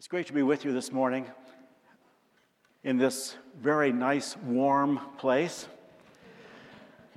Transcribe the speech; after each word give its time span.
It's 0.00 0.08
great 0.08 0.28
to 0.28 0.32
be 0.32 0.42
with 0.42 0.64
you 0.64 0.72
this 0.72 0.92
morning 0.92 1.26
in 2.84 2.96
this 2.96 3.36
very 3.60 3.92
nice, 3.92 4.34
warm 4.34 4.98
place. 5.18 5.68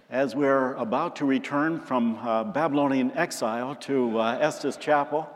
As 0.10 0.36
we're 0.36 0.74
about 0.74 1.16
to 1.16 1.26
return 1.26 1.80
from 1.80 2.18
uh, 2.18 2.44
Babylonian 2.44 3.14
exile 3.16 3.74
to 3.76 4.20
uh, 4.20 4.38
Estes 4.38 4.76
Chapel 4.76 5.30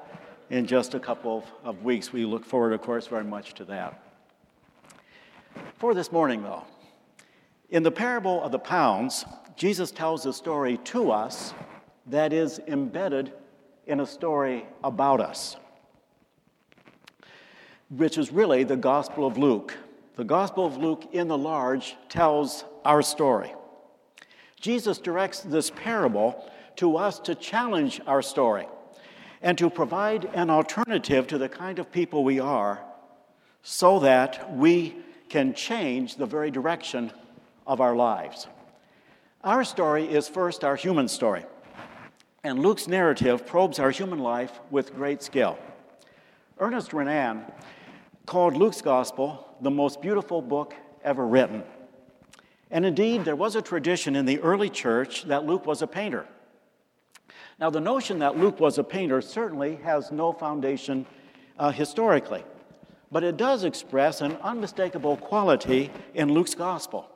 in 0.49 0.65
just 0.65 0.93
a 0.93 0.99
couple 0.99 1.37
of, 1.63 1.77
of 1.77 1.83
weeks, 1.85 2.11
we 2.11 2.25
look 2.25 2.43
forward, 2.43 2.73
of 2.73 2.81
course, 2.81 3.07
very 3.07 3.23
much 3.23 3.53
to 3.53 3.63
that. 3.63 3.97
For 5.77 5.93
this 5.93 6.11
morning, 6.11 6.43
though, 6.43 6.65
in 7.69 7.81
the 7.81 7.91
parable 7.91 8.43
of 8.43 8.51
the 8.51 8.59
pounds, 8.59 9.23
Jesus 9.55 9.89
tells 9.89 10.25
a 10.25 10.33
story 10.33 10.79
to 10.79 11.11
us 11.11 11.53
that 12.07 12.33
is 12.33 12.59
embedded 12.67 13.31
in 13.85 14.01
a 14.01 14.05
story 14.05 14.65
about 14.83 15.21
us 15.21 15.55
which 17.89 18.17
is 18.17 18.31
really 18.31 18.63
the 18.63 18.75
Gospel 18.75 19.25
of 19.25 19.37
Luke. 19.37 19.75
The 20.15 20.23
Gospel 20.23 20.65
of 20.65 20.77
Luke, 20.77 21.07
in 21.13 21.27
the 21.27 21.37
large, 21.37 21.95
tells 22.09 22.65
our 22.83 23.01
story. 23.01 23.53
Jesus 24.59 24.97
directs 24.97 25.41
this 25.41 25.69
parable 25.69 26.49
to 26.77 26.97
us 26.97 27.19
to 27.19 27.35
challenge 27.35 28.01
our 28.07 28.21
story 28.21 28.67
and 29.41 29.57
to 29.57 29.69
provide 29.69 30.25
an 30.33 30.49
alternative 30.49 31.27
to 31.27 31.37
the 31.37 31.49
kind 31.49 31.79
of 31.79 31.91
people 31.91 32.23
we 32.23 32.39
are 32.39 32.83
so 33.61 33.99
that 33.99 34.53
we 34.55 34.95
can 35.29 35.53
change 35.53 36.15
the 36.15 36.25
very 36.25 36.49
direction 36.49 37.11
of 37.65 37.81
our 37.81 37.95
lives. 37.95 38.47
Our 39.43 39.63
story 39.63 40.05
is 40.05 40.27
first 40.27 40.63
our 40.63 40.75
human 40.75 41.07
story, 41.07 41.45
and 42.43 42.59
Luke's 42.59 42.87
narrative 42.87 43.45
probes 43.45 43.77
our 43.77 43.91
human 43.91 44.19
life 44.19 44.59
with 44.71 44.95
great 44.95 45.21
skill. 45.21 45.59
Ernest 46.59 46.93
Renan 46.93 47.45
called 48.27 48.57
Luke's 48.57 48.81
Gospel 48.81 49.47
the 49.61 49.71
most 49.71 50.01
beautiful 50.01 50.41
book 50.41 50.75
ever 51.03 51.25
written. 51.25 51.63
And 52.69 52.85
indeed, 52.85 53.23
there 53.23 53.37
was 53.37 53.55
a 53.55 53.61
tradition 53.61 54.15
in 54.15 54.25
the 54.25 54.39
early 54.41 54.69
church 54.69 55.23
that 55.23 55.45
Luke 55.45 55.65
was 55.65 55.81
a 55.81 55.87
painter. 55.87 56.27
Now, 57.57 57.69
the 57.69 57.79
notion 57.79 58.19
that 58.19 58.37
Luke 58.37 58.59
was 58.59 58.77
a 58.77 58.83
painter 58.83 59.21
certainly 59.21 59.77
has 59.77 60.11
no 60.11 60.33
foundation 60.33 61.05
uh, 61.57 61.71
historically, 61.71 62.43
but 63.11 63.23
it 63.23 63.37
does 63.37 63.63
express 63.63 64.19
an 64.19 64.33
unmistakable 64.43 65.15
quality 65.17 65.89
in 66.13 66.31
Luke's 66.33 66.53
Gospel 66.53 67.09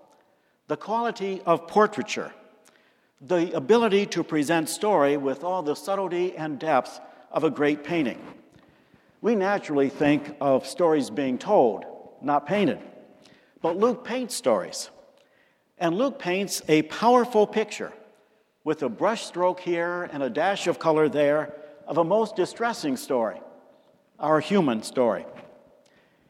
the 0.68 0.78
quality 0.78 1.42
of 1.46 1.68
portraiture, 1.68 2.32
the 3.20 3.52
ability 3.52 4.06
to 4.06 4.24
present 4.24 4.70
story 4.70 5.18
with 5.18 5.44
all 5.44 5.62
the 5.62 5.76
subtlety 5.76 6.34
and 6.38 6.58
depth 6.58 7.02
of 7.30 7.44
a 7.44 7.50
great 7.50 7.84
painting 7.84 8.18
we 9.22 9.36
naturally 9.36 9.90
think 9.90 10.36
of 10.42 10.66
stories 10.68 11.12
being 11.12 11.38
told, 11.38 11.86
not 12.22 12.48
painted. 12.48 12.80
But 13.62 13.78
Luke 13.78 14.04
paints 14.04 14.36
stories. 14.36 14.90
And 15.78 15.96
Luke 15.96 16.18
paints 16.18 16.64
a 16.68 16.82
powerful 16.84 17.46
picture 17.46 17.94
with 18.64 18.84
a 18.84 18.90
brushstroke 18.90 19.60
here 19.60 20.10
and 20.12 20.24
a 20.24 20.30
dash 20.30 20.68
of 20.68 20.80
color 20.80 21.08
there 21.08 21.54
of 21.88 21.98
a 21.98 22.04
most 22.04 22.36
distressing 22.36 22.98
story, 22.98 23.40
our 24.20 24.40
human 24.40 24.82
story. 24.84 25.26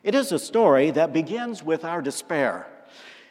It 0.03 0.15
is 0.15 0.31
a 0.31 0.39
story 0.39 0.91
that 0.91 1.13
begins 1.13 1.63
with 1.63 1.85
our 1.85 2.01
despair 2.01 2.67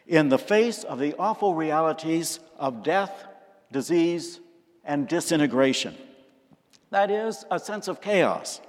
in 0.07 0.29
the 0.29 0.39
face 0.39 0.85
of 0.85 0.99
the 0.99 1.15
awful 1.19 1.55
realities 1.55 2.41
of 2.59 2.83
death, 2.83 3.27
disease, 3.73 4.41
and 4.85 5.09
disintegration. 5.09 5.97
That 6.91 7.11
is, 7.11 7.45
a 7.51 7.59
sense 7.59 7.89
of 7.89 8.01
chaos 8.01 8.61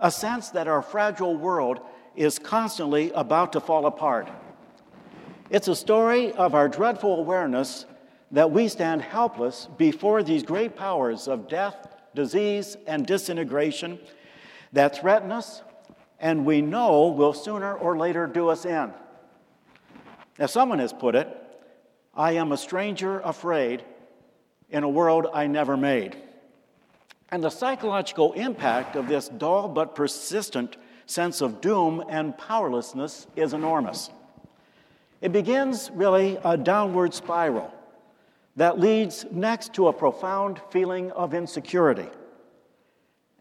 a 0.00 0.10
sense 0.10 0.50
that 0.50 0.66
our 0.66 0.82
fragile 0.82 1.36
world 1.36 1.80
is 2.16 2.38
constantly 2.38 3.12
about 3.12 3.52
to 3.52 3.60
fall 3.60 3.86
apart. 3.86 4.28
It's 5.50 5.68
a 5.68 5.76
story 5.76 6.32
of 6.32 6.54
our 6.54 6.68
dreadful 6.68 7.18
awareness 7.18 7.86
that 8.30 8.50
we 8.50 8.68
stand 8.68 9.02
helpless 9.02 9.68
before 9.76 10.22
these 10.22 10.42
great 10.42 10.76
powers 10.76 11.28
of 11.28 11.48
death, 11.48 11.88
disease, 12.14 12.76
and 12.86 13.06
disintegration 13.06 13.98
that 14.72 15.00
threaten 15.00 15.32
us 15.32 15.62
and 16.20 16.44
we 16.44 16.60
know 16.60 17.08
will 17.08 17.32
sooner 17.32 17.74
or 17.74 17.96
later 17.96 18.26
do 18.26 18.48
us 18.48 18.64
in. 18.64 18.92
As 20.38 20.52
someone 20.52 20.78
has 20.78 20.92
put 20.92 21.14
it, 21.14 21.36
I 22.14 22.32
am 22.32 22.52
a 22.52 22.56
stranger 22.56 23.20
afraid 23.20 23.84
in 24.68 24.84
a 24.84 24.88
world 24.88 25.26
I 25.32 25.46
never 25.46 25.76
made. 25.76 26.16
And 27.30 27.44
the 27.44 27.50
psychological 27.50 28.32
impact 28.32 28.96
of 28.96 29.06
this 29.06 29.28
dull 29.28 29.68
but 29.68 29.94
persistent 29.94 30.76
sense 31.06 31.40
of 31.40 31.60
doom 31.60 32.02
and 32.08 32.36
powerlessness 32.36 33.26
is 33.36 33.52
enormous. 33.52 34.10
It 35.20 35.32
begins 35.32 35.90
really 35.92 36.38
a 36.44 36.56
downward 36.56 37.14
spiral 37.14 37.72
that 38.56 38.80
leads 38.80 39.26
next 39.30 39.74
to 39.74 39.88
a 39.88 39.92
profound 39.92 40.60
feeling 40.70 41.12
of 41.12 41.34
insecurity. 41.34 42.08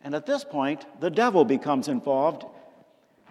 And 0.04 0.14
at 0.14 0.26
this 0.26 0.44
point, 0.44 0.86
the 1.00 1.10
devil 1.10 1.44
becomes 1.44 1.88
involved 1.88 2.46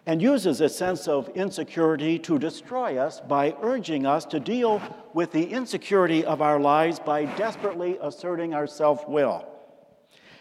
and 0.07 0.21
uses 0.21 0.61
a 0.61 0.69
sense 0.69 1.07
of 1.07 1.29
insecurity 1.31 2.19
to 2.21 2.39
destroy 2.39 2.97
us 2.97 3.21
by 3.21 3.55
urging 3.63 4.07
us 4.07 4.25
to 4.25 4.41
deal 4.41 4.81
with 5.15 5.31
the 5.33 5.45
insecurity 5.45 6.25
of 6.25 6.43
our 6.43 6.59
lives 6.59 6.99
by 6.99 7.27
desperately 7.37 7.99
asserting 8.01 8.55
our 8.55 8.67
self 8.67 9.07
will 9.09 9.47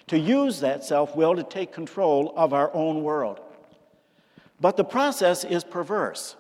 to 0.08 0.18
use 0.18 0.60
that 0.62 0.84
self 0.84 1.16
will 1.16 1.36
to 1.36 1.44
take 1.44 1.72
control 1.72 2.34
of 2.36 2.54
our 2.54 2.74
own 2.74 3.04
world. 3.04 3.40
But 4.60 4.78
the 4.78 4.84
process 4.84 5.44
is 5.44 5.64
perverse 5.64 6.36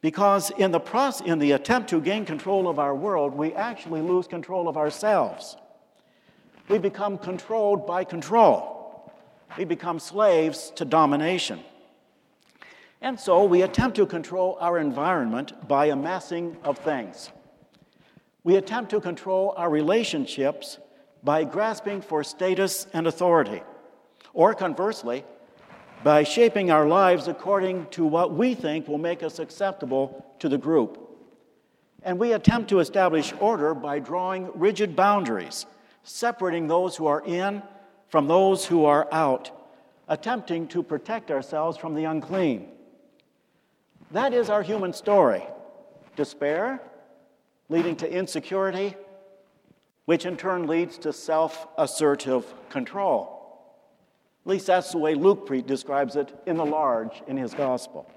because 0.00 0.50
in 0.50 0.72
the, 0.72 0.80
process, 0.80 1.26
in 1.26 1.38
the 1.38 1.52
attempt 1.52 1.88
to 1.90 2.00
gain 2.00 2.26
control 2.26 2.68
of 2.68 2.78
our 2.78 2.94
world, 2.94 3.34
we 3.34 3.54
actually 3.54 4.02
lose 4.02 4.26
control 4.26 4.68
of 4.68 4.76
ourselves. 4.76 5.56
We 6.68 6.78
become 6.78 7.18
controlled 7.18 7.86
by 7.86 8.04
control, 8.04 9.12
we 9.56 9.64
become 9.64 9.98
slaves 9.98 10.72
to 10.76 10.84
domination. 10.84 11.60
And 13.00 13.18
so 13.18 13.42
we 13.44 13.62
attempt 13.62 13.96
to 13.96 14.06
control 14.06 14.56
our 14.60 14.78
environment 14.78 15.66
by 15.66 15.86
amassing 15.86 16.56
of 16.62 16.78
things. 16.78 17.30
We 18.44 18.54
attempt 18.56 18.90
to 18.90 19.00
control 19.00 19.54
our 19.56 19.68
relationships 19.68 20.78
by 21.22 21.44
grasping 21.44 22.00
for 22.00 22.24
status 22.24 22.86
and 22.92 23.06
authority, 23.06 23.62
or 24.34 24.54
conversely, 24.54 25.24
by 26.02 26.24
shaping 26.24 26.70
our 26.70 26.86
lives 26.86 27.28
according 27.28 27.86
to 27.86 28.04
what 28.04 28.32
we 28.32 28.54
think 28.54 28.88
will 28.88 28.98
make 28.98 29.22
us 29.22 29.38
acceptable 29.38 30.24
to 30.40 30.48
the 30.48 30.58
group. 30.58 30.98
And 32.02 32.18
we 32.18 32.32
attempt 32.32 32.70
to 32.70 32.80
establish 32.80 33.32
order 33.38 33.74
by 33.74 34.00
drawing 34.00 34.50
rigid 34.54 34.96
boundaries, 34.96 35.66
separating 36.02 36.66
those 36.66 36.96
who 36.96 37.06
are 37.06 37.22
in 37.24 37.62
from 38.08 38.26
those 38.26 38.66
who 38.66 38.84
are 38.84 39.08
out, 39.12 39.50
attempting 40.08 40.66
to 40.68 40.82
protect 40.82 41.30
ourselves 41.30 41.78
from 41.78 41.94
the 41.94 42.04
unclean. 42.04 42.68
That 44.10 44.34
is 44.34 44.50
our 44.50 44.62
human 44.62 44.92
story 44.92 45.42
despair, 46.16 46.82
leading 47.70 47.96
to 47.96 48.12
insecurity, 48.12 48.94
which 50.04 50.26
in 50.26 50.36
turn 50.36 50.66
leads 50.66 50.98
to 50.98 51.12
self 51.12 51.68
assertive 51.78 52.52
control. 52.68 53.42
At 54.44 54.50
least 54.50 54.66
that's 54.66 54.92
the 54.92 54.98
way 54.98 55.14
Luke 55.14 55.48
describes 55.66 56.16
it 56.16 56.34
in 56.46 56.56
the 56.56 56.66
large 56.66 57.22
in 57.28 57.36
his 57.36 57.54
gospel. 57.54 58.10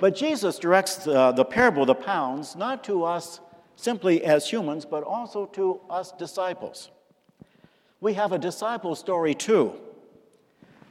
But 0.00 0.16
Jesus 0.16 0.58
directs 0.58 0.96
the, 0.96 1.32
the 1.32 1.44
parable 1.44 1.82
of 1.82 1.88
the 1.88 1.94
pounds 1.94 2.56
not 2.56 2.82
to 2.84 3.04
us 3.04 3.40
simply 3.76 4.24
as 4.24 4.48
humans, 4.48 4.84
but 4.84 5.02
also 5.02 5.46
to 5.46 5.80
us 5.90 6.12
disciples. 6.12 6.90
We 8.00 8.14
have 8.14 8.32
a 8.32 8.38
disciple 8.38 8.94
story 8.94 9.34
too. 9.34 9.74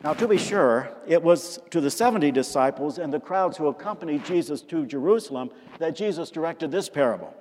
Now, 0.04 0.14
to 0.14 0.28
be 0.28 0.38
sure, 0.38 0.90
it 1.08 1.24
was 1.24 1.60
to 1.70 1.80
the 1.80 1.90
70 1.90 2.32
disciples 2.32 2.98
and 2.98 3.14
the 3.14 3.22
crowds 3.22 3.56
who 3.56 3.68
accompanied 3.68 4.26
Jesus 4.26 4.62
to 4.64 4.86
Jerusalem 4.86 5.50
that 5.80 5.96
Jesus 5.96 6.30
directed 6.30 6.72
this 6.72 6.90
parable. 6.90 7.34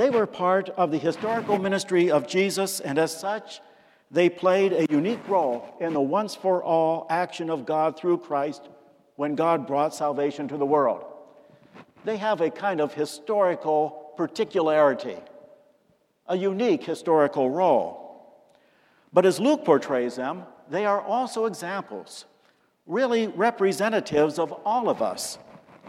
They 0.00 0.08
were 0.08 0.24
part 0.24 0.70
of 0.70 0.90
the 0.90 0.96
historical 0.96 1.58
ministry 1.58 2.10
of 2.10 2.26
Jesus, 2.26 2.80
and 2.80 2.98
as 2.98 3.14
such, 3.14 3.60
they 4.10 4.30
played 4.30 4.72
a 4.72 4.86
unique 4.90 5.28
role 5.28 5.76
in 5.78 5.92
the 5.92 6.00
once 6.00 6.34
for 6.34 6.64
all 6.64 7.06
action 7.10 7.50
of 7.50 7.66
God 7.66 7.98
through 7.98 8.16
Christ 8.20 8.66
when 9.16 9.34
God 9.34 9.66
brought 9.66 9.94
salvation 9.94 10.48
to 10.48 10.56
the 10.56 10.64
world. 10.64 11.04
They 12.06 12.16
have 12.16 12.40
a 12.40 12.48
kind 12.48 12.80
of 12.80 12.94
historical 12.94 14.14
particularity, 14.16 15.18
a 16.26 16.34
unique 16.34 16.84
historical 16.84 17.50
role. 17.50 18.48
But 19.12 19.26
as 19.26 19.38
Luke 19.38 19.66
portrays 19.66 20.16
them, 20.16 20.44
they 20.70 20.86
are 20.86 21.02
also 21.02 21.44
examples, 21.44 22.24
really 22.86 23.26
representatives 23.26 24.38
of 24.38 24.50
all 24.64 24.88
of 24.88 25.02
us 25.02 25.36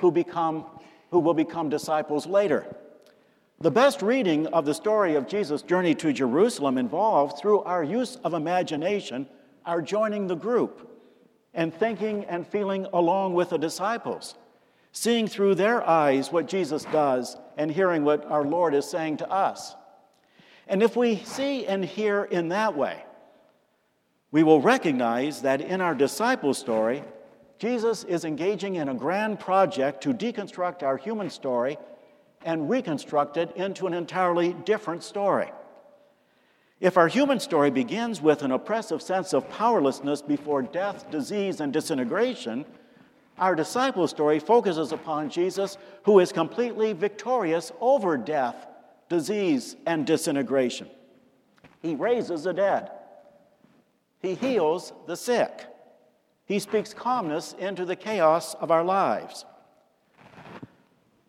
who, 0.02 0.12
become, 0.12 0.66
who 1.12 1.20
will 1.20 1.34
become 1.34 1.70
disciples 1.70 2.28
later. 2.28 2.66
The 3.62 3.70
best 3.70 4.02
reading 4.02 4.48
of 4.48 4.66
the 4.66 4.74
story 4.74 5.14
of 5.14 5.28
Jesus' 5.28 5.62
journey 5.62 5.94
to 5.94 6.12
Jerusalem 6.12 6.80
involved, 6.80 7.38
through 7.38 7.60
our 7.60 7.84
use 7.84 8.16
of 8.24 8.34
imagination, 8.34 9.28
our 9.68 9.84
joining 9.84 10.26
the 10.26 10.36
group, 10.36 10.90
and 11.54 11.72
thinking 11.72 12.26
and 12.26 12.48
feeling 12.48 12.88
along 12.92 13.36
with 13.36 13.50
the 13.52 13.60
disciples, 13.60 14.34
seeing 14.94 15.28
through 15.28 15.54
their 15.54 15.88
eyes 15.88 16.32
what 16.32 16.48
Jesus 16.48 16.86
does 16.86 17.38
and 17.56 17.70
hearing 17.70 18.04
what 18.04 18.26
our 18.26 18.44
Lord 18.44 18.74
is 18.74 18.90
saying 18.90 19.18
to 19.18 19.30
us. 19.30 19.76
And 20.68 20.82
if 20.82 20.96
we 20.96 21.18
see 21.18 21.68
and 21.68 21.86
hear 21.86 22.24
in 22.24 22.50
that 22.50 22.76
way, 22.76 23.06
we 24.32 24.42
will 24.42 24.60
recognize 24.60 25.44
that 25.44 25.62
in 25.62 25.82
our 25.82 25.94
disciple 25.94 26.56
story, 26.56 27.04
Jesus 27.60 28.06
is 28.06 28.26
engaging 28.26 28.78
in 28.78 28.90
a 28.90 28.96
grand 28.96 29.40
project 29.40 30.02
to 30.02 30.16
deconstruct 30.16 30.82
our 30.82 30.98
human 30.98 31.30
story 31.30 31.78
and 32.44 32.70
reconstruct 32.70 33.38
it 33.38 33.56
into 33.56 33.88
an 33.88 33.94
entirely 33.94 34.54
different 34.54 35.04
story. 35.04 35.52
If 36.80 36.98
our 36.98 37.08
human 37.08 37.40
story 37.40 37.70
begins 37.70 38.22
with 38.22 38.42
an 38.42 38.52
oppressive 38.52 39.04
sense 39.04 39.34
of 39.34 39.48
powerlessness 39.50 40.24
before 40.24 40.64
death, 40.64 41.12
disease, 41.12 41.62
and 41.62 41.72
disintegration, 41.72 42.66
our 43.38 43.54
disciple 43.56 44.08
story 44.08 44.40
focuses 44.40 44.92
upon 44.92 45.30
Jesus 45.30 45.78
who 46.04 46.20
is 46.20 46.32
completely 46.32 46.94
victorious 46.94 47.72
over 47.80 48.18
death, 48.18 48.68
disease, 49.10 49.76
and 49.86 50.08
disintegration. 50.08 50.90
He 51.82 51.96
raises 51.96 52.44
the 52.44 52.54
dead, 52.54 52.92
He 54.20 54.34
heals 54.34 54.92
the 55.06 55.16
sick, 55.16 55.68
He 56.46 56.58
speaks 56.58 56.94
calmness 56.94 57.54
into 57.60 57.86
the 57.86 57.96
chaos 57.96 58.56
of 58.56 58.72
our 58.72 58.84
lives. 58.84 59.46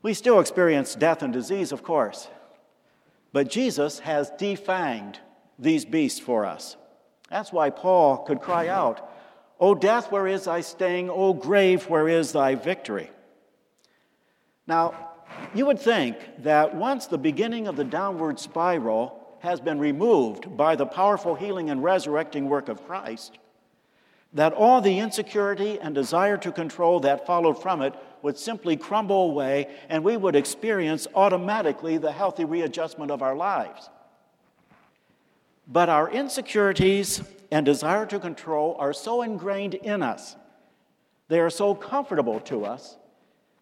We 0.03 0.15
still 0.15 0.41
experience 0.41 0.95
death 0.97 1.23
and 1.23 1.33
disease, 1.33 1.71
of 1.71 1.83
course, 1.83 2.29
but 3.33 3.49
Jesus 3.49 4.01
has 4.01 4.31
defanged 4.33 5.17
these 5.59 5.85
beasts 5.85 6.19
for 6.19 6.45
us. 6.45 6.77
That's 7.31 7.53
why 7.53 7.71
Paul 7.71 8.19
could 8.19 8.41
cry 8.41 8.69
out, 8.69 9.09
O 9.61 9.77
death, 9.77 10.11
where 10.11 10.27
is 10.27 10.45
thy 10.45 10.61
sting? 10.61 11.09
O 11.09 11.33
grave, 11.33 11.89
where 11.89 12.09
is 12.09 12.33
thy 12.33 12.57
victory? 12.57 13.11
Now, 14.67 15.11
you 15.55 15.67
would 15.67 15.79
think 15.79 16.17
that 16.41 16.75
once 16.75 17.07
the 17.07 17.19
beginning 17.19 17.69
of 17.69 17.77
the 17.77 17.85
downward 17.85 18.41
spiral 18.41 19.21
has 19.41 19.61
been 19.61 19.79
removed 19.79 20.57
by 20.57 20.77
the 20.77 20.87
powerful 20.87 21.35
healing 21.35 21.71
and 21.71 21.83
resurrecting 21.83 22.49
work 22.49 22.69
of 22.69 22.85
Christ, 22.87 23.39
that 24.35 24.53
all 24.53 24.81
the 24.81 24.99
insecurity 24.99 25.79
and 25.81 25.95
desire 25.95 26.37
to 26.39 26.53
control 26.53 27.01
that 27.01 27.27
followed 27.27 27.61
from 27.61 27.83
it 27.83 27.95
would 28.23 28.39
simply 28.39 28.77
crumble 28.77 29.31
away 29.31 29.69
and 29.89 30.03
we 30.03 30.17
would 30.17 30.37
experience 30.37 31.07
automatically 31.15 31.99
the 31.99 32.13
healthy 32.13 32.45
readjustment 32.45 33.11
of 33.11 33.23
our 33.23 33.37
lives. 33.37 33.91
But 35.67 35.89
our 35.89 36.11
insecurities 36.11 37.23
and 37.51 37.67
desire 37.67 38.07
to 38.07 38.19
control 38.19 38.77
are 38.79 38.93
so 38.93 39.23
ingrained 39.23 39.75
in 39.75 40.03
us, 40.03 40.37
they 41.29 41.41
are 41.41 41.51
so 41.51 41.75
comfortable 41.75 42.41
to 42.41 42.65
us, 42.65 42.97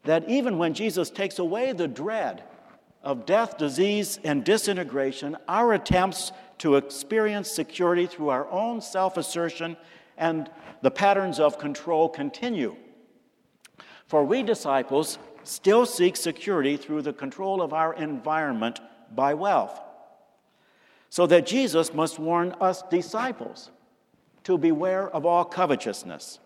that 0.04 0.28
even 0.28 0.58
when 0.58 0.74
Jesus 0.74 1.10
takes 1.10 1.38
away 1.38 1.72
the 1.72 1.88
dread 1.88 2.44
of 3.02 3.26
death, 3.26 3.58
disease, 3.58 4.18
and 4.24 4.44
disintegration, 4.44 5.36
our 5.48 5.72
attempts 5.72 6.32
to 6.58 6.76
experience 6.76 7.50
security 7.50 8.06
through 8.06 8.28
our 8.28 8.48
own 8.50 8.80
self 8.80 9.16
assertion 9.16 9.76
and 10.20 10.48
the 10.82 10.90
patterns 10.90 11.40
of 11.40 11.58
control 11.58 12.08
continue. 12.08 12.76
For 14.06 14.24
we 14.24 14.44
disciples 14.44 15.18
still 15.42 15.86
seek 15.86 16.16
security 16.16 16.76
through 16.76 17.02
the 17.02 17.12
control 17.12 17.60
of 17.62 17.72
our 17.72 17.94
environment 17.94 18.80
by 19.14 19.34
wealth. 19.34 19.80
So 21.08 21.26
that 21.26 21.46
Jesus 21.46 21.92
must 21.92 22.20
warn 22.20 22.54
us 22.60 22.82
disciples 22.82 23.70
to 24.44 24.56
beware 24.56 25.08
of 25.10 25.26
all 25.26 25.44
covetousness 25.44 26.38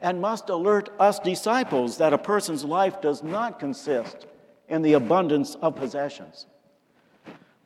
and 0.00 0.20
must 0.20 0.48
alert 0.50 0.90
us 1.00 1.18
disciples 1.18 1.98
that 1.98 2.12
a 2.12 2.18
person's 2.18 2.64
life 2.64 3.00
does 3.00 3.22
not 3.22 3.58
consist 3.58 4.26
in 4.68 4.82
the 4.82 4.92
abundance 4.92 5.56
of 5.56 5.74
possessions. 5.74 6.46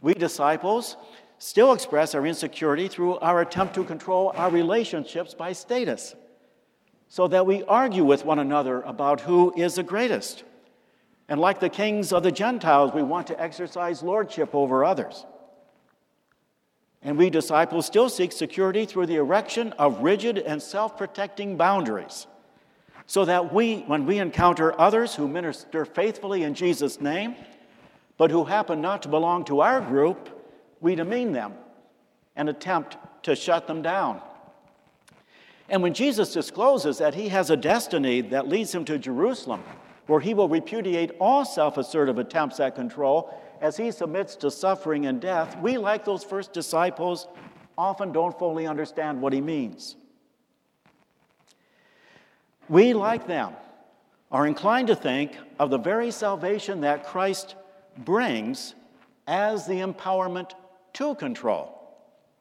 We 0.00 0.14
disciples 0.14 0.96
still 1.42 1.72
express 1.72 2.14
our 2.14 2.24
insecurity 2.24 2.86
through 2.86 3.18
our 3.18 3.40
attempt 3.40 3.74
to 3.74 3.82
control 3.82 4.32
our 4.36 4.48
relationships 4.48 5.34
by 5.34 5.52
status, 5.52 6.14
so 7.08 7.26
that 7.26 7.44
we 7.44 7.64
argue 7.64 8.04
with 8.04 8.24
one 8.24 8.38
another 8.38 8.80
about 8.82 9.22
who 9.22 9.52
is 9.56 9.74
the 9.74 9.82
greatest. 9.82 10.44
And 11.28 11.40
like 11.40 11.58
the 11.58 11.68
kings 11.68 12.12
of 12.12 12.22
the 12.22 12.30
Gentiles, 12.30 12.92
we 12.94 13.02
want 13.02 13.26
to 13.26 13.42
exercise 13.42 14.04
lordship 14.04 14.54
over 14.54 14.84
others. 14.84 15.26
And 17.02 17.18
we 17.18 17.28
disciples 17.28 17.86
still 17.86 18.08
seek 18.08 18.30
security 18.30 18.86
through 18.86 19.06
the 19.06 19.16
erection 19.16 19.72
of 19.72 20.00
rigid 20.00 20.38
and 20.38 20.62
self 20.62 20.96
protecting 20.96 21.56
boundaries 21.56 22.28
so 23.08 23.24
that 23.24 23.52
we, 23.52 23.78
when 23.88 24.06
we 24.06 24.20
encounter 24.20 24.80
others 24.80 25.16
who 25.16 25.26
minister 25.26 25.84
faithfully 25.86 26.44
in 26.44 26.54
Jesus' 26.54 27.00
name, 27.00 27.34
but 28.16 28.30
who 28.30 28.44
happen 28.44 28.80
not 28.80 29.02
to 29.02 29.08
belong 29.08 29.44
to 29.46 29.60
our 29.60 29.80
group, 29.80 30.31
we 30.82 30.94
demean 30.94 31.32
them 31.32 31.54
and 32.36 32.50
attempt 32.50 32.98
to 33.22 33.34
shut 33.34 33.66
them 33.66 33.80
down. 33.80 34.20
And 35.70 35.82
when 35.82 35.94
Jesus 35.94 36.34
discloses 36.34 36.98
that 36.98 37.14
he 37.14 37.28
has 37.28 37.48
a 37.48 37.56
destiny 37.56 38.20
that 38.20 38.48
leads 38.48 38.74
him 38.74 38.84
to 38.86 38.98
Jerusalem, 38.98 39.62
where 40.06 40.20
he 40.20 40.34
will 40.34 40.48
repudiate 40.48 41.12
all 41.18 41.44
self 41.46 41.78
assertive 41.78 42.18
attempts 42.18 42.60
at 42.60 42.74
control 42.74 43.32
as 43.60 43.76
he 43.76 43.90
submits 43.92 44.34
to 44.36 44.50
suffering 44.50 45.06
and 45.06 45.20
death, 45.20 45.56
we, 45.60 45.78
like 45.78 46.04
those 46.04 46.24
first 46.24 46.52
disciples, 46.52 47.28
often 47.78 48.12
don't 48.12 48.36
fully 48.38 48.66
understand 48.66 49.22
what 49.22 49.32
he 49.32 49.40
means. 49.40 49.96
We, 52.68 52.92
like 52.92 53.26
them, 53.26 53.54
are 54.32 54.46
inclined 54.46 54.88
to 54.88 54.96
think 54.96 55.36
of 55.58 55.70
the 55.70 55.78
very 55.78 56.10
salvation 56.10 56.80
that 56.80 57.06
Christ 57.06 57.54
brings 57.98 58.74
as 59.26 59.66
the 59.66 59.74
empowerment 59.74 60.52
to 60.94 61.14
control, 61.14 61.78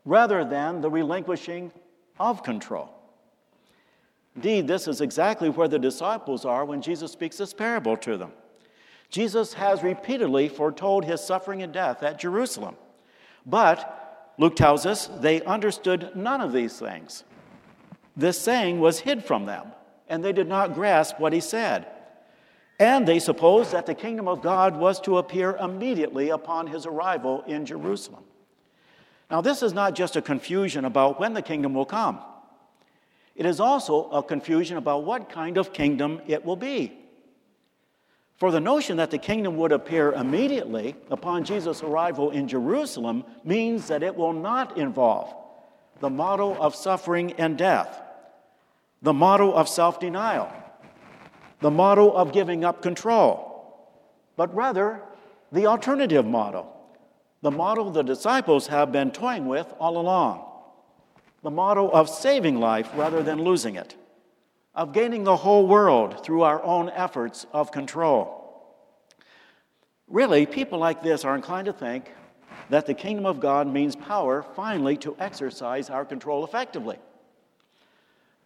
rather 0.06 0.44
than 0.44 0.82
the 0.82 0.90
relinquishing 0.90 1.72
of 2.20 2.44
control. 2.44 2.94
Indeed, 4.36 4.68
this 4.68 4.88
is 4.88 5.02
exactly 5.02 5.50
where 5.50 5.68
the 5.68 5.80
disciples 5.80 6.46
are 6.46 6.64
when 6.64 6.82
Jesus 6.82 7.12
speaks 7.12 7.38
this 7.38 7.54
parable 7.54 7.98
to 7.98 8.18
them. 8.18 8.32
Jesus 9.10 9.54
has 9.56 9.84
repeatedly 9.84 10.48
foretold 10.48 11.04
his 11.04 11.22
suffering 11.22 11.62
and 11.62 11.74
death 11.74 12.02
at 12.02 12.20
Jerusalem. 12.20 12.76
But, 13.46 14.34
Luke 14.38 14.56
tells 14.56 14.86
us, 14.86 15.08
they 15.08 15.42
understood 15.42 16.12
none 16.16 16.40
of 16.40 16.54
these 16.54 16.80
things. 16.80 17.26
This 18.16 18.40
saying 18.40 18.80
was 18.80 19.00
hid 19.00 19.26
from 19.26 19.46
them, 19.46 19.68
and 20.08 20.24
they 20.24 20.32
did 20.32 20.48
not 20.48 20.74
grasp 20.74 21.20
what 21.20 21.34
he 21.34 21.42
said. 21.42 21.88
And 22.80 23.08
they 23.08 23.20
supposed 23.20 23.74
that 23.74 23.86
the 23.86 23.94
kingdom 23.94 24.28
of 24.28 24.42
God 24.42 24.78
was 24.78 25.00
to 25.02 25.18
appear 25.18 25.58
immediately 25.58 26.30
upon 26.30 26.68
his 26.68 26.86
arrival 26.86 27.44
in 27.46 27.66
Jerusalem. 27.66 28.24
Now, 29.32 29.40
this 29.40 29.64
is 29.64 29.72
not 29.74 29.96
just 29.96 30.18
a 30.18 30.22
confusion 30.22 30.84
about 30.84 31.18
when 31.18 31.34
the 31.34 31.42
kingdom 31.42 31.74
will 31.74 31.86
come, 31.86 32.20
it 33.34 33.46
is 33.46 33.62
also 33.62 34.10
a 34.10 34.22
confusion 34.22 34.76
about 34.76 35.06
what 35.06 35.30
kind 35.30 35.58
of 35.58 35.72
kingdom 35.72 36.22
it 36.28 36.44
will 36.44 36.58
be. 36.58 36.92
For 38.36 38.52
the 38.52 38.60
notion 38.60 38.98
that 38.98 39.10
the 39.10 39.18
kingdom 39.18 39.56
would 39.56 39.72
appear 39.72 40.12
immediately 40.12 40.96
upon 41.10 41.46
Jesus' 41.46 41.82
arrival 41.82 42.32
in 42.32 42.48
Jerusalem 42.48 43.24
means 43.46 43.88
that 43.88 44.04
it 44.04 44.16
will 44.16 44.34
not 44.34 44.78
involve 44.78 45.34
the 46.02 46.10
model 46.10 46.58
of 46.60 46.76
suffering 46.76 47.32
and 47.34 47.58
death, 47.58 48.02
the 49.02 49.14
model 49.14 49.56
of 49.56 49.70
self 49.70 50.00
denial, 50.00 50.52
the 51.62 51.72
model 51.72 52.18
of 52.18 52.34
giving 52.34 52.66
up 52.66 52.82
control, 52.82 53.88
but 54.36 54.54
rather 54.54 55.02
the 55.52 55.68
alternative 55.68 56.26
model, 56.26 56.81
the 57.42 57.52
model 57.52 57.90
the 57.92 58.04
disciples 58.04 58.68
have 58.68 58.92
been 58.92 59.12
toying 59.12 59.48
with 59.48 59.74
all 59.80 59.98
along, 59.98 60.46
the 61.42 61.52
model 61.52 61.92
of 61.92 62.10
saving 62.10 62.60
life 62.60 62.90
rather 62.96 63.24
than 63.24 63.44
losing 63.44 63.76
it 63.76 63.96
of 64.74 64.94
gaining 64.94 65.24
the 65.24 65.36
whole 65.36 65.68
world 65.68 66.24
through 66.24 66.44
our 66.44 66.64
own 66.64 66.90
efforts 66.90 67.46
of 67.52 67.72
control. 67.72 68.38
Really, 70.08 70.46
people 70.46 70.80
like 70.80 71.02
this 71.02 71.26
are 71.26 71.36
inclined 71.36 71.66
to 71.66 71.74
think 71.74 72.12
that 72.70 72.86
the 72.86 72.94
kingdom 72.94 73.26
of 73.26 73.40
God 73.40 73.68
means 73.68 73.96
power 73.96 74.44
finally 74.56 74.96
to 74.98 75.16
exercise 75.20 75.90
our 75.90 76.06
control 76.06 76.46
effectively. 76.46 76.98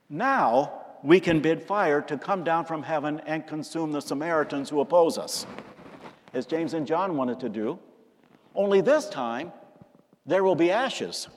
Now 0.09 0.81
we 1.03 1.19
can 1.19 1.41
bid 1.41 1.61
fire 1.61 2.01
to 2.01 2.17
come 2.17 2.43
down 2.43 2.65
from 2.65 2.81
heaven 2.81 3.21
and 3.25 3.45
consume 3.45 3.91
the 3.91 4.01
Samaritans 4.01 4.69
who 4.69 4.79
oppose 4.79 5.17
us, 5.17 5.45
as 6.33 6.47
James 6.47 6.73
and 6.73 6.87
John 6.87 7.17
wanted 7.17 7.39
to 7.41 7.49
do. 7.49 7.77
Only 8.55 8.81
this 8.81 9.09
time, 9.09 9.51
there 10.25 10.43
will 10.43 10.55
be 10.55 10.71
ashes. 10.71 11.27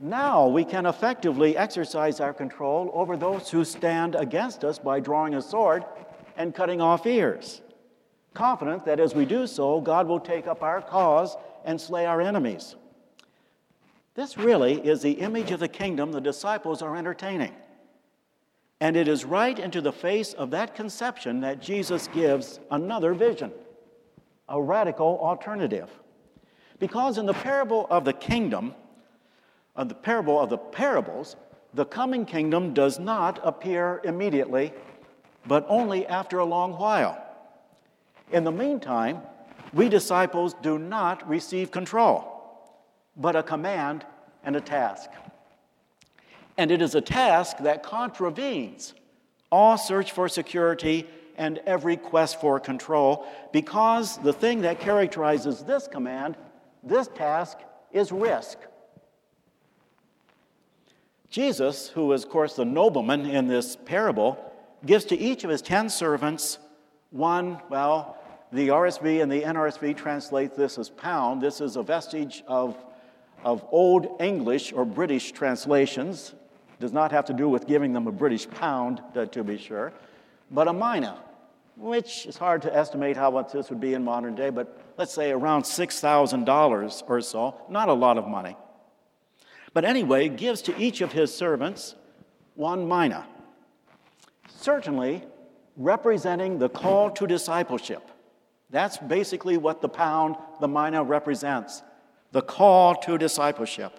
Now 0.00 0.48
we 0.48 0.64
can 0.64 0.86
effectively 0.86 1.56
exercise 1.56 2.20
our 2.20 2.34
control 2.34 2.90
over 2.92 3.16
those 3.16 3.50
who 3.50 3.64
stand 3.64 4.14
against 4.14 4.64
us 4.64 4.78
by 4.78 5.00
drawing 5.00 5.34
a 5.34 5.42
sword 5.42 5.84
and 6.36 6.54
cutting 6.54 6.80
off 6.80 7.06
ears, 7.06 7.60
confident 8.32 8.84
that 8.86 8.98
as 8.98 9.14
we 9.14 9.24
do 9.24 9.46
so, 9.46 9.80
God 9.80 10.08
will 10.08 10.20
take 10.20 10.46
up 10.46 10.62
our 10.62 10.82
cause 10.82 11.36
and 11.64 11.80
slay 11.80 12.06
our 12.06 12.20
enemies. 12.20 12.74
This 14.14 14.36
really 14.36 14.74
is 14.86 15.02
the 15.02 15.12
image 15.12 15.50
of 15.50 15.60
the 15.60 15.68
kingdom 15.68 16.12
the 16.12 16.20
disciples 16.20 16.82
are 16.82 16.96
entertaining. 16.96 17.52
And 18.80 18.96
it 18.96 19.08
is 19.08 19.24
right 19.24 19.58
into 19.58 19.80
the 19.80 19.92
face 19.92 20.32
of 20.34 20.50
that 20.50 20.74
conception 20.74 21.40
that 21.40 21.60
Jesus 21.60 22.08
gives 22.08 22.60
another 22.70 23.14
vision, 23.14 23.52
a 24.48 24.60
radical 24.60 25.18
alternative. 25.20 25.90
Because 26.78 27.18
in 27.18 27.26
the 27.26 27.34
parable 27.34 27.86
of 27.90 28.04
the 28.04 28.12
kingdom, 28.12 28.74
of 29.76 29.88
the 29.88 29.94
parable 29.94 30.40
of 30.40 30.50
the 30.50 30.58
parables, 30.58 31.36
the 31.72 31.84
coming 31.84 32.24
kingdom 32.24 32.74
does 32.74 32.98
not 32.98 33.40
appear 33.42 34.00
immediately, 34.04 34.72
but 35.46 35.66
only 35.68 36.06
after 36.06 36.38
a 36.38 36.44
long 36.44 36.72
while. 36.72 37.20
In 38.32 38.44
the 38.44 38.52
meantime, 38.52 39.20
we 39.72 39.88
disciples 39.88 40.54
do 40.62 40.78
not 40.78 41.28
receive 41.28 41.70
control, 41.70 42.30
but 43.16 43.36
a 43.36 43.42
command 43.42 44.06
and 44.44 44.56
a 44.56 44.60
task. 44.60 45.10
And 46.56 46.70
it 46.70 46.80
is 46.80 46.94
a 46.94 47.00
task 47.00 47.58
that 47.58 47.82
contravenes 47.82 48.94
all 49.50 49.76
search 49.76 50.12
for 50.12 50.28
security 50.28 51.08
and 51.36 51.58
every 51.66 51.96
quest 51.96 52.40
for 52.40 52.60
control 52.60 53.26
because 53.52 54.18
the 54.18 54.32
thing 54.32 54.62
that 54.62 54.80
characterizes 54.80 55.62
this 55.62 55.88
command, 55.88 56.36
this 56.82 57.08
task, 57.08 57.58
is 57.92 58.12
risk. 58.12 58.58
Jesus, 61.30 61.88
who 61.88 62.12
is, 62.12 62.24
of 62.24 62.30
course, 62.30 62.54
the 62.54 62.64
nobleman 62.64 63.26
in 63.26 63.48
this 63.48 63.76
parable, 63.76 64.52
gives 64.86 65.04
to 65.06 65.18
each 65.18 65.44
of 65.44 65.50
his 65.50 65.62
ten 65.62 65.88
servants 65.88 66.58
one, 67.10 67.60
well, 67.68 68.18
the 68.52 68.68
RSV 68.68 69.22
and 69.22 69.30
the 69.30 69.42
NRSV 69.42 69.96
translate 69.96 70.54
this 70.54 70.78
as 70.78 70.90
pound. 70.90 71.42
This 71.42 71.60
is 71.60 71.76
a 71.76 71.82
vestige 71.82 72.44
of, 72.46 72.76
of 73.44 73.64
Old 73.70 74.20
English 74.20 74.72
or 74.72 74.84
British 74.84 75.32
translations. 75.32 76.34
Does 76.78 76.92
not 76.92 77.10
have 77.10 77.24
to 77.26 77.32
do 77.32 77.48
with 77.48 77.66
giving 77.66 77.92
them 77.92 78.06
a 78.06 78.12
British 78.12 78.48
pound, 78.48 79.02
to, 79.14 79.26
to 79.26 79.42
be 79.42 79.58
sure, 79.58 79.92
but 80.54 80.68
a 80.68 80.72
mina, 80.72 81.20
which 81.76 82.26
is 82.26 82.36
hard 82.36 82.62
to 82.62 82.74
estimate 82.74 83.16
how 83.16 83.30
much 83.30 83.52
this 83.52 83.68
would 83.68 83.80
be 83.80 83.94
in 83.94 84.04
modern 84.04 84.36
day, 84.36 84.50
but 84.50 84.80
let's 84.96 85.12
say 85.12 85.32
around 85.32 85.62
$6,000 85.62 87.02
or 87.08 87.20
so. 87.20 87.60
Not 87.68 87.88
a 87.88 87.92
lot 87.92 88.16
of 88.16 88.28
money. 88.28 88.56
But 89.72 89.84
anyway, 89.84 90.28
gives 90.28 90.62
to 90.62 90.78
each 90.80 91.00
of 91.00 91.12
his 91.12 91.34
servants 91.34 91.96
one 92.54 92.86
mina, 92.88 93.26
certainly 94.46 95.24
representing 95.76 96.58
the 96.60 96.68
call 96.68 97.10
to 97.10 97.26
discipleship. 97.26 98.08
That's 98.70 98.96
basically 98.96 99.56
what 99.56 99.80
the 99.80 99.88
pound, 99.88 100.36
the 100.60 100.68
mina, 100.68 101.02
represents 101.02 101.82
the 102.30 102.42
call 102.42 102.94
to 102.94 103.18
discipleship, 103.18 103.98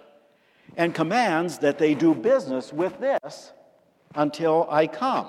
and 0.76 0.94
commands 0.94 1.58
that 1.58 1.78
they 1.78 1.94
do 1.94 2.14
business 2.14 2.72
with 2.72 2.98
this 2.98 3.52
until 4.14 4.66
I 4.70 4.86
come. 4.86 5.26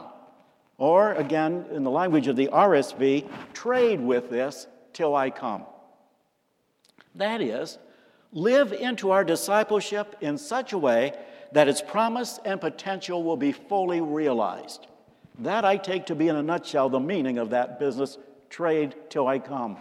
Or, 0.78 1.14
again, 1.14 1.66
in 1.72 1.84
the 1.84 1.92
language 1.92 2.28
of 2.28 2.36
the 2.36 2.48
RSV, 2.48 3.28
trade 3.54 4.00
with 4.00 4.30
this 4.30 4.68
till 4.94 5.16
I 5.16 5.30
come. 5.30 5.66
That 7.16 7.42
is, 7.42 7.80
live 8.32 8.74
into 8.74 9.12
our 9.12 9.24
discipleship 9.24 10.16
in 10.22 10.38
such 10.38 10.74
a 10.74 10.78
way 10.78 11.14
that 11.52 11.68
its 11.68 11.82
promise 11.82 12.40
and 12.46 12.62
potential 12.62 13.24
will 13.24 13.38
be 13.38 13.52
fully 13.52 14.02
realized. 14.02 14.86
That 15.40 15.66
I 15.66 15.78
take 15.78 16.08
to 16.08 16.16
be, 16.16 16.28
in 16.28 16.36
a 16.36 16.44
nutshell, 16.44 16.90
the 16.90 17.00
meaning 17.00 17.38
of 17.38 17.52
that 17.52 17.80
business 17.80 18.18
trade 18.50 18.96
till 19.10 19.28
I 19.28 19.40
come. 19.40 19.78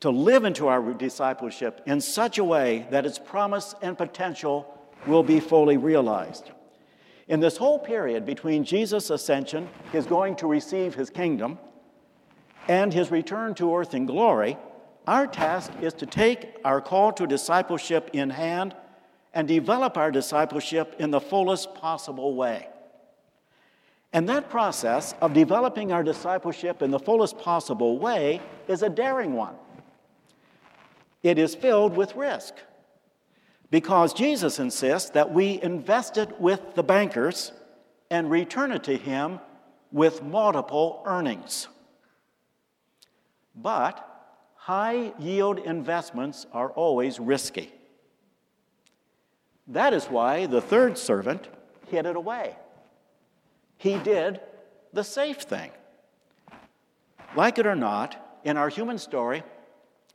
To 0.00 0.10
live 0.10 0.44
into 0.44 0.68
our 0.68 0.92
discipleship 0.92 1.82
in 1.86 2.00
such 2.00 2.38
a 2.38 2.44
way 2.44 2.86
that 2.90 3.06
its 3.06 3.18
promise 3.18 3.74
and 3.82 3.96
potential 3.96 4.72
will 5.06 5.22
be 5.22 5.40
fully 5.40 5.76
realized. 5.76 6.50
In 7.28 7.40
this 7.40 7.56
whole 7.56 7.78
period 7.78 8.24
between 8.24 8.64
Jesus' 8.64 9.10
ascension, 9.10 9.68
his 9.92 10.06
going 10.06 10.36
to 10.36 10.46
receive 10.46 10.94
his 10.94 11.10
kingdom, 11.10 11.58
and 12.68 12.92
his 12.92 13.10
return 13.10 13.54
to 13.54 13.74
earth 13.74 13.94
in 13.94 14.06
glory, 14.06 14.56
our 15.06 15.26
task 15.26 15.72
is 15.80 15.92
to 15.94 16.06
take 16.06 16.56
our 16.64 16.80
call 16.80 17.12
to 17.12 17.26
discipleship 17.26 18.10
in 18.12 18.30
hand 18.30 18.74
and 19.34 19.46
develop 19.46 19.96
our 19.96 20.10
discipleship 20.10 20.96
in 20.98 21.10
the 21.10 21.20
fullest 21.20 21.74
possible 21.74 22.34
way. 22.34 22.68
And 24.12 24.28
that 24.28 24.48
process 24.48 25.14
of 25.20 25.34
developing 25.34 25.92
our 25.92 26.02
discipleship 26.02 26.80
in 26.80 26.90
the 26.90 26.98
fullest 26.98 27.38
possible 27.38 27.98
way 27.98 28.40
is 28.66 28.82
a 28.82 28.88
daring 28.88 29.34
one. 29.34 29.54
It 31.22 31.38
is 31.38 31.54
filled 31.54 31.96
with 31.96 32.16
risk 32.16 32.54
because 33.70 34.14
Jesus 34.14 34.58
insists 34.58 35.10
that 35.10 35.32
we 35.32 35.60
invest 35.62 36.16
it 36.16 36.40
with 36.40 36.74
the 36.74 36.82
bankers 36.82 37.52
and 38.10 38.30
return 38.30 38.72
it 38.72 38.84
to 38.84 38.96
Him 38.96 39.40
with 39.90 40.22
multiple 40.22 41.02
earnings. 41.06 41.68
But 43.54 44.06
high 44.54 45.12
yield 45.18 45.58
investments 45.58 46.46
are 46.52 46.70
always 46.70 47.18
risky. 47.18 47.72
That 49.68 49.92
is 49.92 50.06
why 50.06 50.46
the 50.46 50.60
third 50.60 50.96
servant 50.98 51.48
hid 51.88 52.06
it 52.06 52.16
away. 52.16 52.56
He 53.78 53.98
did 53.98 54.40
the 54.92 55.04
safe 55.04 55.38
thing. 55.38 55.70
Like 57.34 57.58
it 57.58 57.66
or 57.66 57.74
not, 57.74 58.40
in 58.44 58.56
our 58.56 58.68
human 58.68 58.98
story, 58.98 59.42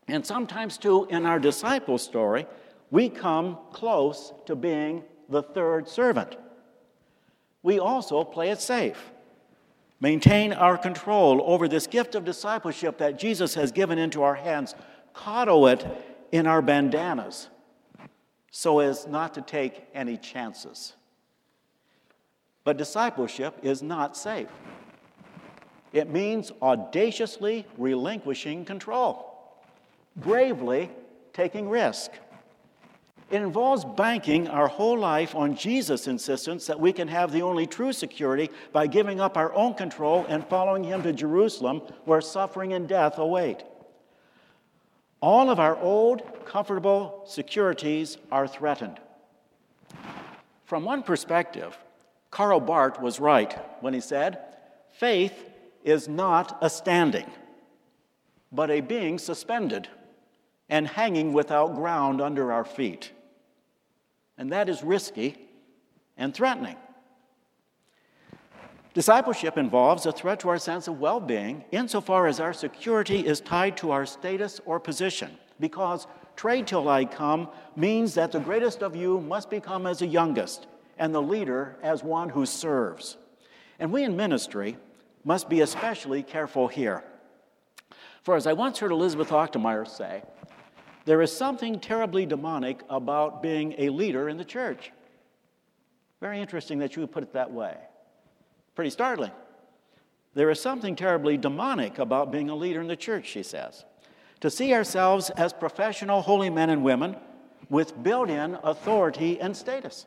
and 0.08 0.26
sometimes 0.26 0.78
too 0.78 1.06
in 1.10 1.26
our 1.26 1.40
disciple 1.40 1.98
story, 1.98 2.46
we 2.92 3.10
come 3.10 3.58
close 3.72 4.34
to 4.46 4.56
being 4.56 5.04
the 5.30 5.42
third 5.42 5.88
servant. 5.88 6.36
We 7.64 7.80
also 7.80 8.24
play 8.24 8.52
it 8.52 8.62
safe 8.62 9.12
maintain 10.02 10.52
our 10.52 10.78
control 10.78 11.42
over 11.46 11.68
this 11.68 11.88
gift 11.88 12.16
of 12.16 12.26
discipleship 12.26 12.98
that 12.98 13.18
Jesus 13.18 13.54
has 13.54 13.72
given 13.72 13.98
into 13.98 14.24
our 14.24 14.36
hands, 14.36 14.76
coddle 15.14 15.68
it 15.68 15.86
in 16.32 16.48
our 16.48 16.62
bandanas 16.62 17.48
so 18.50 18.80
as 18.80 19.08
not 19.08 19.34
to 19.36 19.42
take 19.42 19.86
any 19.94 20.18
chances. 20.18 20.94
But 22.64 22.78
discipleship 22.78 23.58
is 23.62 23.82
not 23.82 24.18
safe. 24.18 24.50
It 25.94 26.10
means 26.10 26.52
audaciously 26.62 27.66
relinquishing 27.78 28.66
control, 28.66 29.62
bravely 30.16 30.90
taking 31.34 31.70
risk. 31.70 32.12
It 33.32 33.42
involves 33.42 33.86
banking 33.86 34.50
our 34.50 34.68
whole 34.68 35.00
life 35.00 35.36
on 35.36 35.56
Jesus' 35.56 36.06
insistence 36.06 36.68
that 36.68 36.82
we 36.82 36.92
can 36.92 37.08
have 37.08 37.32
the 37.32 37.44
only 37.44 37.66
true 37.66 37.94
security 37.94 38.50
by 38.74 38.88
giving 38.88 39.22
up 39.22 39.38
our 39.38 39.54
own 39.54 39.74
control 39.74 40.26
and 40.28 40.46
following 40.46 40.84
Him 40.84 41.02
to 41.04 41.14
Jerusalem, 41.14 41.82
where 42.04 42.20
suffering 42.20 42.74
and 42.74 42.90
death 42.90 43.18
await. 43.18 43.64
All 45.22 45.50
of 45.50 45.62
our 45.62 45.78
old, 45.78 46.46
comfortable 46.46 47.24
securities 47.26 48.18
are 48.34 48.50
threatened. 48.50 49.00
From 50.66 50.84
one 50.84 51.02
perspective, 51.02 51.78
Karl 52.32 52.60
Barth 52.60 53.00
was 53.00 53.22
right 53.22 53.58
when 53.82 53.94
he 53.94 54.02
said, 54.02 54.40
Faith 54.92 55.46
is 55.86 56.10
not 56.10 56.58
a 56.62 56.70
standing, 56.70 57.32
but 58.52 58.70
a 58.70 58.82
being 58.82 59.18
suspended 59.18 59.88
and 60.68 60.86
hanging 60.86 61.32
without 61.32 61.76
ground 61.76 62.20
under 62.20 62.52
our 62.52 62.66
feet 62.66 63.12
and 64.42 64.52
that 64.52 64.68
is 64.68 64.84
risky 64.84 65.38
and 66.18 66.34
threatening. 66.34 66.76
Discipleship 68.96 69.56
involves 69.56 70.08
a 70.08 70.12
threat 70.12 70.40
to 70.40 70.50
our 70.50 70.58
sense 70.58 70.88
of 70.88 71.00
well 71.00 71.20
being 71.20 71.64
insofar 71.72 72.26
as 72.26 72.40
our 72.40 72.52
security 72.52 73.20
is 73.20 73.40
tied 73.40 73.78
to 73.78 73.92
our 73.92 74.04
status 74.04 74.60
or 74.66 74.80
position, 74.80 75.30
because 75.60 76.08
trade 76.36 76.66
till 76.66 76.90
I 76.90 77.06
come 77.06 77.50
means 77.76 78.16
that 78.16 78.32
the 78.32 78.40
greatest 78.40 78.82
of 78.82 78.96
you 78.96 79.22
must 79.22 79.52
become 79.52 79.86
as 79.86 80.00
the 80.00 80.08
youngest, 80.08 80.66
and 80.98 81.14
the 81.14 81.22
leader 81.22 81.78
as 81.84 82.04
one 82.04 82.30
who 82.30 82.48
serves. 82.48 83.18
And 83.78 83.92
we 83.92 84.04
in 84.04 84.18
ministry 84.18 84.76
must 85.24 85.50
be 85.50 85.62
especially 85.62 86.24
careful 86.24 86.68
here. 86.68 87.04
For 88.24 88.36
as 88.36 88.48
I 88.48 88.54
once 88.54 88.80
heard 88.80 88.92
Elizabeth 88.92 89.30
Achtemeier 89.30 89.88
say, 89.88 90.24
there 91.06 91.22
is 91.22 91.36
something 91.36 91.80
terribly 91.80 92.26
demonic 92.26 92.82
about 92.90 93.42
being 93.42 93.76
a 93.78 93.90
leader 93.90 94.30
in 94.30 94.38
the 94.38 94.46
church. 94.46 94.92
Very 96.20 96.40
interesting 96.40 96.80
that 96.80 96.96
you 96.96 97.02
would 97.02 97.12
put 97.12 97.24
it 97.24 97.34
that 97.34 97.52
way. 97.52 97.76
Pretty 98.76 98.92
startling. 98.92 99.32
There 100.34 100.50
is 100.50 100.62
something 100.62 100.96
terribly 100.96 101.38
demonic 101.38 101.98
about 101.98 102.32
being 102.32 102.50
a 102.50 102.56
leader 102.56 102.80
in 102.80 102.88
the 102.88 102.96
church, 102.96 103.28
she 103.28 103.44
says. 103.44 103.84
To 104.42 104.50
see 104.50 104.74
ourselves 104.74 105.30
as 105.32 105.54
professional 105.54 106.22
holy 106.22 106.50
men 106.50 106.70
and 106.70 106.84
women 106.84 107.16
with 107.70 108.02
built 108.02 108.30
in 108.30 108.58
authority 108.64 109.40
and 109.40 109.56
status. 109.56 110.06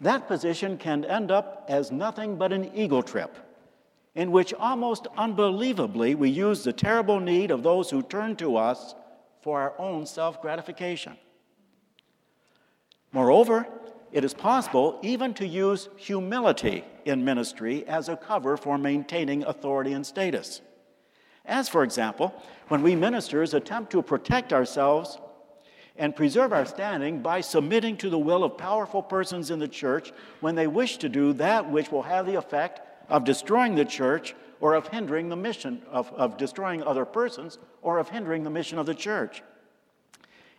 That 0.00 0.28
position 0.28 0.76
can 0.76 1.04
end 1.04 1.30
up 1.30 1.66
as 1.68 1.90
nothing 1.90 2.36
but 2.36 2.52
an 2.52 2.70
ego 2.74 3.02
trip, 3.02 3.36
in 4.14 4.30
which 4.30 4.54
almost 4.54 5.06
unbelievably 5.16 6.14
we 6.14 6.30
use 6.30 6.64
the 6.64 6.72
terrible 6.72 7.20
need 7.20 7.50
of 7.50 7.62
those 7.62 7.90
who 7.90 8.02
turn 8.02 8.36
to 8.36 8.56
us 8.56 8.94
for 9.42 9.60
our 9.60 9.74
own 9.78 10.06
self 10.06 10.40
gratification. 10.42 11.16
Moreover, 13.12 13.66
it 14.12 14.24
is 14.24 14.34
possible 14.34 14.98
even 15.02 15.34
to 15.34 15.46
use 15.46 15.88
humility 15.96 16.84
in 17.04 17.24
ministry 17.24 17.86
as 17.86 18.08
a 18.08 18.16
cover 18.16 18.56
for 18.56 18.78
maintaining 18.78 19.44
authority 19.44 19.92
and 19.92 20.06
status. 20.06 20.60
As, 21.44 21.68
for 21.68 21.82
example, 21.82 22.34
when 22.68 22.82
we 22.82 22.94
ministers 22.94 23.54
attempt 23.54 23.90
to 23.92 24.02
protect 24.02 24.52
ourselves 24.52 25.18
and 25.96 26.14
preserve 26.14 26.52
our 26.52 26.64
standing 26.64 27.20
by 27.20 27.40
submitting 27.40 27.96
to 27.96 28.10
the 28.10 28.18
will 28.18 28.44
of 28.44 28.56
powerful 28.56 29.02
persons 29.02 29.50
in 29.50 29.58
the 29.58 29.68
church 29.68 30.12
when 30.40 30.54
they 30.54 30.66
wish 30.66 30.98
to 30.98 31.08
do 31.08 31.32
that 31.34 31.68
which 31.68 31.90
will 31.90 32.02
have 32.02 32.26
the 32.26 32.36
effect 32.36 32.80
of 33.08 33.24
destroying 33.24 33.74
the 33.74 33.84
church 33.84 34.34
or 34.60 34.74
of 34.74 34.88
hindering 34.88 35.28
the 35.28 35.36
mission, 35.36 35.82
of, 35.90 36.12
of 36.12 36.36
destroying 36.36 36.82
other 36.82 37.04
persons 37.04 37.58
or 37.82 37.98
of 37.98 38.08
hindering 38.08 38.44
the 38.44 38.50
mission 38.50 38.78
of 38.78 38.86
the 38.86 38.94
church. 38.94 39.42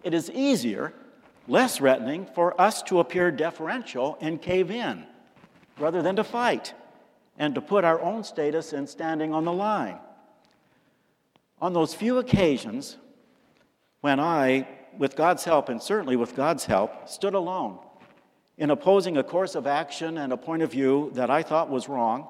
It 0.04 0.14
is 0.14 0.32
easier, 0.32 0.94
less 1.48 1.78
threatening, 1.78 2.28
for 2.34 2.60
us 2.60 2.82
to 2.84 3.00
appear 3.00 3.32
deferential 3.32 4.18
and 4.22 4.42
cave 4.42 4.72
in 4.72 5.06
rather 5.78 6.02
than 6.02 6.16
to 6.16 6.24
fight 6.24 6.74
and 7.38 7.56
to 7.56 7.62
put 7.62 7.84
our 7.84 8.00
own 8.02 8.24
status 8.24 8.74
and 8.74 8.88
standing 8.88 9.34
on 9.34 9.46
the 9.46 9.54
line. 9.54 10.00
On 11.62 11.74
those 11.74 11.94
few 11.94 12.18
occasions 12.18 12.98
when 14.02 14.20
I, 14.20 14.68
with 14.98 15.16
God's 15.16 15.44
help, 15.44 15.68
and 15.68 15.82
certainly 15.82 16.16
with 16.16 16.36
God's 16.36 16.66
help, 16.66 17.10
stood 17.10 17.34
alone 17.34 17.80
in 18.58 18.70
opposing 18.70 19.18
a 19.18 19.24
course 19.24 19.56
of 19.56 19.68
action 19.68 20.18
and 20.18 20.32
a 20.34 20.38
point 20.38 20.62
of 20.62 20.72
view 20.72 21.12
that 21.16 21.30
I 21.30 21.44
thought 21.44 21.70
was 21.70 21.90
wrong, 21.90 22.28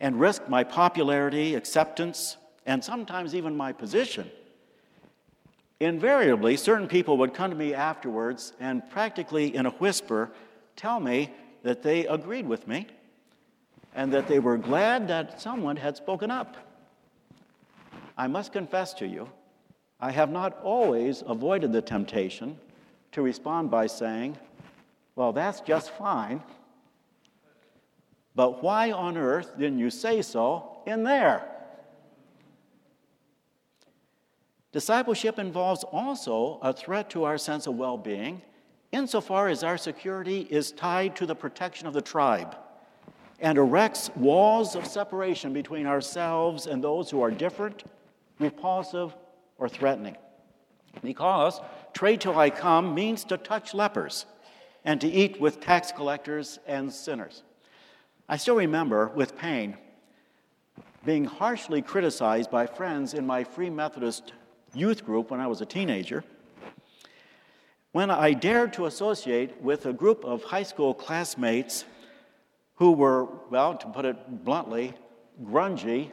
and 0.00 0.20
risk 0.20 0.48
my 0.48 0.64
popularity, 0.64 1.54
acceptance, 1.54 2.36
and 2.66 2.82
sometimes 2.84 3.34
even 3.34 3.56
my 3.56 3.72
position, 3.72 4.30
invariably 5.80 6.56
certain 6.56 6.88
people 6.88 7.18
would 7.18 7.34
come 7.34 7.50
to 7.50 7.56
me 7.56 7.74
afterwards 7.74 8.52
and 8.60 8.88
practically 8.90 9.54
in 9.54 9.66
a 9.66 9.70
whisper 9.70 10.30
tell 10.74 11.00
me 11.00 11.32
that 11.62 11.82
they 11.82 12.06
agreed 12.06 12.46
with 12.46 12.66
me 12.66 12.86
and 13.94 14.12
that 14.12 14.28
they 14.28 14.38
were 14.38 14.58
glad 14.58 15.08
that 15.08 15.40
someone 15.40 15.76
had 15.76 15.96
spoken 15.96 16.30
up. 16.30 16.56
I 18.16 18.26
must 18.26 18.52
confess 18.52 18.94
to 18.94 19.06
you, 19.06 19.28
I 20.00 20.10
have 20.10 20.30
not 20.30 20.58
always 20.62 21.22
avoided 21.26 21.72
the 21.72 21.82
temptation 21.82 22.58
to 23.12 23.22
respond 23.22 23.70
by 23.70 23.86
saying, 23.86 24.36
Well, 25.14 25.32
that's 25.32 25.60
just 25.60 25.90
fine. 25.90 26.42
But 28.36 28.62
why 28.62 28.92
on 28.92 29.16
earth 29.16 29.58
didn't 29.58 29.78
you 29.78 29.90
say 29.90 30.22
so 30.22 30.82
in 30.86 31.02
there? 31.02 31.48
Discipleship 34.72 35.38
involves 35.38 35.84
also 35.84 36.58
a 36.62 36.72
threat 36.72 37.08
to 37.10 37.24
our 37.24 37.38
sense 37.38 37.66
of 37.66 37.76
well 37.76 37.96
being, 37.96 38.42
insofar 38.92 39.48
as 39.48 39.64
our 39.64 39.78
security 39.78 40.46
is 40.50 40.70
tied 40.70 41.16
to 41.16 41.24
the 41.24 41.34
protection 41.34 41.88
of 41.88 41.94
the 41.94 42.02
tribe 42.02 42.54
and 43.40 43.58
erects 43.58 44.14
walls 44.16 44.76
of 44.76 44.86
separation 44.86 45.52
between 45.52 45.86
ourselves 45.86 46.66
and 46.66 46.84
those 46.84 47.10
who 47.10 47.22
are 47.22 47.30
different, 47.30 47.84
repulsive, 48.38 49.14
or 49.58 49.68
threatening. 49.68 50.16
Because 51.02 51.60
trade 51.94 52.20
till 52.20 52.38
I 52.38 52.50
come 52.50 52.94
means 52.94 53.24
to 53.24 53.36
touch 53.36 53.74
lepers 53.74 54.26
and 54.84 55.00
to 55.00 55.08
eat 55.08 55.40
with 55.40 55.60
tax 55.60 55.92
collectors 55.92 56.58
and 56.66 56.92
sinners. 56.92 57.42
I 58.28 58.36
still 58.36 58.56
remember 58.56 59.08
with 59.14 59.38
pain 59.38 59.76
being 61.04 61.24
harshly 61.24 61.80
criticized 61.80 62.50
by 62.50 62.66
friends 62.66 63.14
in 63.14 63.24
my 63.24 63.44
Free 63.44 63.70
Methodist 63.70 64.32
youth 64.74 65.04
group 65.04 65.30
when 65.30 65.38
I 65.38 65.46
was 65.46 65.60
a 65.60 65.66
teenager. 65.66 66.24
When 67.92 68.10
I 68.10 68.32
dared 68.32 68.72
to 68.74 68.86
associate 68.86 69.62
with 69.62 69.86
a 69.86 69.92
group 69.92 70.24
of 70.24 70.42
high 70.42 70.64
school 70.64 70.92
classmates 70.92 71.84
who 72.74 72.90
were, 72.90 73.26
well, 73.48 73.76
to 73.76 73.86
put 73.86 74.04
it 74.04 74.44
bluntly, 74.44 74.92
grungy 75.44 76.10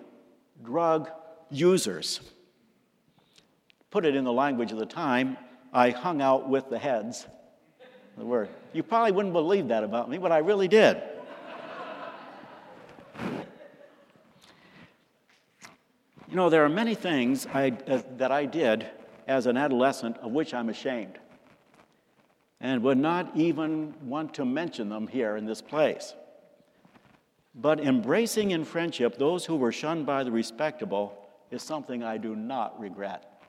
drug 0.63 1.10
users. 1.49 2.21
Put 3.89 4.06
it 4.06 4.15
in 4.15 4.23
the 4.23 4.32
language 4.32 4.71
of 4.71 4.78
the 4.78 4.86
time, 4.86 5.36
I 5.73 5.89
hung 5.89 6.21
out 6.21 6.47
with 6.47 6.69
the 6.69 6.78
heads. 6.78 7.26
The 8.15 8.26
word. 8.26 8.49
You 8.73 8.84
probably 8.84 9.12
wouldn't 9.12 9.34
believe 9.34 9.69
that 9.69 9.84
about 9.84 10.08
me, 10.08 10.19
but 10.19 10.32
I 10.32 10.38
really 10.38 10.67
did. 10.67 11.02
You 16.34 16.38
know, 16.38 16.50
there 16.50 16.65
are 16.65 16.69
many 16.69 16.96
things 16.96 17.46
I, 17.54 17.78
uh, 17.88 18.02
that 18.17 18.32
I 18.32 18.46
did 18.46 18.88
as 19.28 19.46
an 19.46 19.56
adolescent 19.56 20.17
of 20.17 20.32
which 20.32 20.52
I'm 20.56 20.67
ashamed 20.67 21.19
and 22.60 22.82
would 22.82 22.98
not 22.98 23.38
even 23.38 23.93
want 24.02 24.34
to 24.34 24.43
mention 24.43 24.89
them 24.89 25.06
here 25.06 25.38
in 25.38 25.46
this 25.46 25.62
place. 25.62 26.15
But 27.54 27.80
embracing 27.80 28.50
in 28.50 28.65
friendship 28.65 29.19
those 29.19 29.46
who 29.46 29.56
were 29.56 29.72
shunned 29.72 30.08
by 30.08 30.24
the 30.24 30.32
respectable 30.32 31.15
is 31.52 31.62
something 31.62 32.02
I 32.02 32.17
do 32.17 32.36
not 32.36 32.80
regret. 32.80 33.43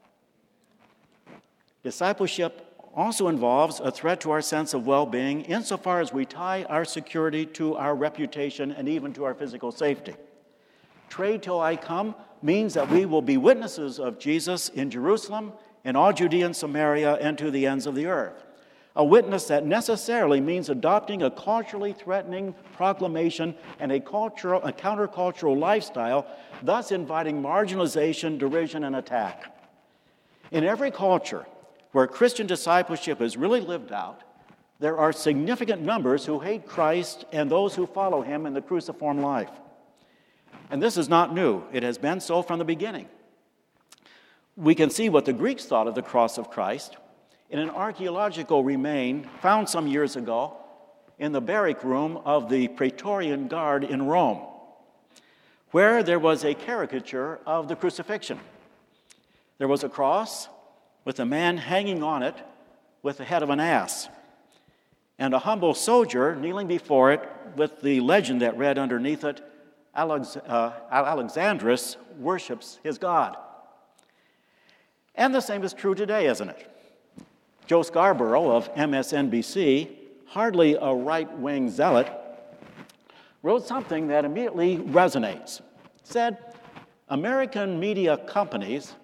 Discipleship 1.83 2.67
also 2.95 3.29
involves 3.29 3.81
a 3.81 3.91
threat 3.91 4.21
to 4.21 4.31
our 4.31 4.43
sense 4.43 4.75
of 4.75 4.87
well 4.87 5.07
being 5.07 5.41
insofar 5.47 6.03
as 6.03 6.13
we 6.13 6.27
tie 6.27 6.65
our 6.65 6.85
security 6.85 7.47
to 7.47 7.77
our 7.77 7.95
reputation 7.95 8.73
and 8.73 8.91
even 8.91 9.15
to 9.15 9.25
our 9.25 9.33
physical 9.33 9.73
safety. 9.73 10.15
Trade 11.09 11.43
till 11.43 11.61
I 11.61 11.77
come 11.77 12.15
means 12.45 12.75
that 12.75 12.91
we 12.91 13.07
will 13.07 13.23
be 13.23 13.39
witnesses 13.39 13.99
of 13.99 14.19
Jesus 14.19 14.69
in 14.69 14.91
Jerusalem, 14.91 15.53
in 15.83 15.97
all 15.97 16.13
Judea 16.13 16.47
and 16.47 16.55
Samaria, 16.55 17.15
and 17.15 17.39
to 17.39 17.51
the 17.51 17.67
ends 17.67 17.87
of 17.87 17.95
the 17.95 18.07
earth. 18.07 18.45
A 18.97 19.05
witness 19.05 19.47
that 19.47 19.67
necessarily 19.67 20.41
means 20.41 20.69
adopting 20.69 21.23
a 21.23 21.31
culturally 21.31 21.93
threatening 21.93 22.55
proclamation 22.77 23.57
and 23.81 23.91
a, 23.91 23.99
cultural, 23.99 24.63
a 24.63 24.73
countercultural 24.73 25.59
lifestyle, 25.59 26.27
thus 26.63 26.93
inviting 26.93 27.43
marginalization, 27.43 28.39
derision, 28.39 28.85
and 28.85 28.95
attack. 28.95 29.53
In 30.53 30.63
every 30.63 30.93
culture 30.93 31.47
where 31.91 32.07
Christian 32.07 32.47
discipleship 32.47 33.21
is 33.21 33.37
really 33.37 33.61
lived 33.61 33.91
out, 33.91 34.23
there 34.79 34.99
are 34.99 35.13
significant 35.13 35.83
numbers 35.83 36.27
who 36.27 36.39
hate 36.39 36.67
Christ 36.67 37.25
and 37.33 37.51
those 37.51 37.75
who 37.75 37.87
follow 37.87 38.23
him 38.23 38.47
in 38.47 38.53
the 38.53 38.61
cruciform 38.61 39.21
life. 39.21 39.51
And 40.71 40.83
this 40.83 40.97
is 40.97 41.09
not 41.09 41.35
new, 41.35 41.63
it 41.73 41.83
has 41.83 41.99
been 41.99 42.21
so 42.21 42.43
from 42.43 42.59
the 42.59 42.65
beginning. 42.65 43.09
We 44.57 44.75
can 44.75 44.91
see 44.91 45.09
what 45.09 45.25
the 45.25 45.33
Greeks 45.33 45.65
thought 45.65 45.89
of 45.89 45.95
the 45.95 46.03
cross 46.03 46.39
of 46.39 46.51
Christ 46.51 46.97
in 47.51 47.59
an 47.59 47.71
archaeological 47.71 48.65
remain 48.65 49.29
found 49.41 49.69
some 49.69 49.87
years 49.87 50.17
ago 50.17 50.57
in 51.19 51.33
the 51.33 51.41
barrack 51.41 51.85
room 51.85 52.17
of 52.25 52.49
the 52.49 52.69
Praetorian 52.69 53.49
Guard 53.49 53.85
in 53.85 54.07
Rome, 54.07 54.41
where 55.71 56.03
there 56.03 56.19
was 56.19 56.45
a 56.45 56.55
caricature 56.55 57.39
of 57.47 57.69
the 57.69 57.77
crucifixion. 57.77 58.41
There 59.59 59.69
was 59.69 59.85
a 59.85 59.89
cross 59.89 60.49
with 61.05 61.21
a 61.21 61.27
man 61.27 61.59
hanging 61.59 62.03
on 62.03 62.23
it 62.23 62.35
with 63.03 63.19
the 63.19 63.25
head 63.25 63.43
of 63.43 63.51
an 63.51 63.61
ass, 63.61 64.09
and 65.19 65.35
a 65.35 65.39
humble 65.41 65.75
soldier 65.75 66.35
kneeling 66.35 66.67
before 66.67 67.13
it 67.13 67.29
with 67.55 67.83
the 67.83 68.01
legend 68.01 68.41
that 68.41 68.57
read 68.57 68.79
underneath 68.79 69.23
it 69.23 69.41
Alex, 69.95 70.37
uh, 70.37 70.73
Alexandrus 70.91 71.97
worships 72.19 72.81
his 72.83 72.99
God. 72.99 73.37
And 75.15 75.35
the 75.35 75.41
same 75.41 75.63
is 75.63 75.73
true 75.73 75.95
today, 75.95 76.27
isn't 76.27 76.49
it? 76.49 76.71
Joe 77.67 77.83
Scarborough 77.83 78.51
of 78.51 78.75
MSNBC, 78.75 79.89
hardly 80.27 80.75
a 80.75 80.93
right 80.93 81.31
wing 81.39 81.71
zealot, 81.71 82.11
wrote 83.43 83.67
something 83.67 84.09
that 84.09 84.25
immediately 84.25 84.79
resonates. 84.79 85.61
Said, 86.03 86.39
American 87.09 87.79
media 87.79 88.17
companies 88.17 88.95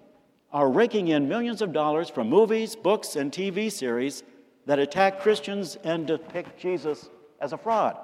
are 0.51 0.69
raking 0.69 1.09
in 1.09 1.29
millions 1.29 1.61
of 1.61 1.71
dollars 1.71 2.09
from 2.09 2.29
movies, 2.29 2.75
books, 2.75 3.15
and 3.15 3.31
TV 3.31 3.71
series 3.71 4.23
that 4.65 4.79
attack 4.79 5.21
Christians 5.21 5.77
and 5.83 6.05
depict 6.05 6.59
Jesus 6.59 7.09
as 7.39 7.53
a 7.53 7.57
fraud. 7.57 7.97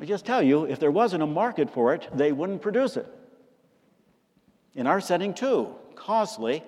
I 0.00 0.04
just 0.04 0.26
tell 0.26 0.42
you, 0.42 0.64
if 0.64 0.80
there 0.80 0.90
wasn't 0.90 1.22
a 1.22 1.26
market 1.26 1.70
for 1.70 1.94
it, 1.94 2.08
they 2.12 2.32
wouldn't 2.32 2.62
produce 2.62 2.96
it. 2.96 3.06
In 4.74 4.86
our 4.86 5.00
setting, 5.00 5.34
too, 5.34 5.74
costly, 5.94 6.64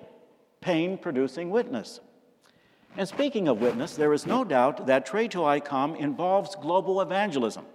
pain 0.61 0.97
producing 0.97 1.49
witness. 1.49 1.99
And 2.95 3.07
speaking 3.07 3.47
of 3.47 3.61
witness, 3.61 3.95
there 3.95 4.13
is 4.13 4.25
no 4.25 4.43
doubt 4.43 4.87
that 4.87 5.05
Trade 5.05 5.31
to 5.31 5.43
I 5.43 5.59
Come 5.59 5.95
involves 5.95 6.55
global 6.55 7.01
evangelism. 7.01 7.65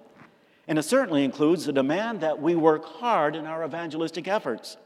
And 0.67 0.79
it 0.79 0.85
certainly 0.85 1.25
includes 1.25 1.67
the 1.67 1.73
demand 1.73 2.21
that 2.23 2.41
we 2.41 2.55
work 2.55 2.85
hard 2.85 3.37
in 3.37 3.47
our 3.47 3.65
evangelistic 3.65 4.27
efforts. 4.27 4.79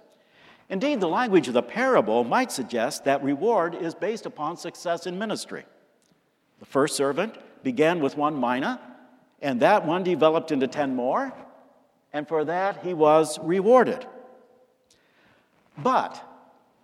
Indeed, 0.68 1.00
the 1.00 1.08
language 1.08 1.46
of 1.46 1.54
the 1.54 1.62
parable 1.62 2.24
might 2.24 2.50
suggest 2.50 3.04
that 3.04 3.22
reward 3.22 3.74
is 3.74 3.94
based 3.94 4.26
upon 4.26 4.56
success 4.56 5.06
in 5.06 5.18
ministry. 5.18 5.64
The 6.58 6.66
first 6.66 6.96
servant 6.96 7.36
began 7.62 8.00
with 8.00 8.16
one 8.16 8.40
mina, 8.40 8.80
and 9.40 9.60
that 9.60 9.86
one 9.86 10.02
developed 10.02 10.50
into 10.52 10.66
10 10.66 10.94
more, 10.94 11.32
and 12.12 12.26
for 12.26 12.44
that 12.44 12.82
he 12.82 12.94
was 12.94 13.38
rewarded. 13.40 14.06
But 15.78 16.22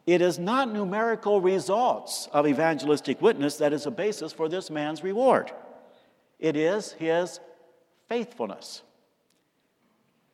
It 0.06 0.20
is 0.20 0.38
not 0.38 0.72
numerical 0.72 1.40
results 1.40 2.28
of 2.32 2.46
evangelistic 2.46 3.22
witness 3.22 3.56
that 3.58 3.72
is 3.72 3.86
a 3.86 3.90
basis 3.90 4.32
for 4.32 4.48
this 4.48 4.70
man's 4.70 5.02
reward. 5.04 5.52
It 6.40 6.56
is 6.56 6.92
his 6.92 7.38
faithfulness. 8.08 8.82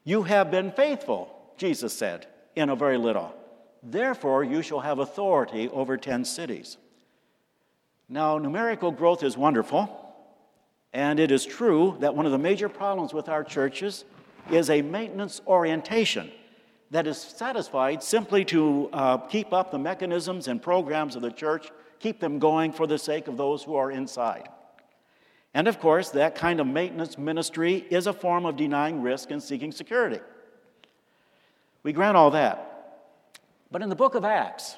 You 0.04 0.22
have 0.22 0.50
been 0.50 0.72
faithful, 0.72 1.35
Jesus 1.59 1.92
said, 1.92 2.26
in 2.57 2.70
a 2.70 2.76
very 2.76 2.96
little. 2.96 3.35
Therefore, 3.83 4.42
you 4.42 4.62
shall 4.62 4.81
have 4.81 4.98
authority 4.98 5.68
over 5.68 5.98
10 5.98 6.24
cities. 6.24 6.78
Now, 8.09 8.38
numerical 8.38 8.90
growth 8.90 9.22
is 9.22 9.37
wonderful, 9.37 10.08
and 10.92 11.20
it 11.20 11.31
is 11.31 11.44
true 11.44 11.96
that 12.01 12.14
one 12.14 12.27
of 12.27 12.33
the 12.33 12.38
major 12.38 12.68
problems 12.68 13.12
with 13.12 13.29
our 13.29 13.44
churches 13.44 14.05
is 14.51 14.70
a 14.70 14.83
maintenance 14.83 15.40
orientation 15.46 16.31
that 16.90 17.07
is 17.07 17.18
satisfied 17.18 18.03
simply 18.03 18.44
to 18.46 18.88
uh, 18.92 19.18
keep 19.18 19.53
up 19.53 19.70
the 19.70 19.79
mechanisms 19.79 20.48
and 20.48 20.62
programs 20.62 21.16
of 21.16 21.22
the 21.22 21.31
church, 21.31 21.70
keep 21.98 22.18
them 22.18 22.38
going 22.38 22.72
for 22.72 22.87
the 22.87 22.98
sake 22.98 23.29
of 23.29 23.37
those 23.37 23.62
who 23.62 23.74
are 23.77 23.90
inside. 23.90 24.48
And 25.53 25.68
of 25.68 25.81
course, 25.81 26.11
that 26.11 26.35
kind 26.35 26.61
of 26.61 26.66
maintenance 26.66 27.18
ministry 27.18 27.87
is 27.90 28.07
a 28.07 28.12
form 28.12 28.46
of 28.46 28.57
denying 28.57 29.03
risk 29.03 29.31
and 29.31 29.42
seeking 29.42 29.72
security. 29.72 30.20
We 31.83 31.92
grant 31.92 32.16
all 32.16 32.31
that. 32.31 32.64
But 33.70 33.83
in 33.83 33.88
the 33.88 33.96
book 33.96 34.14
of 34.14 34.24
Acts, 34.24 34.77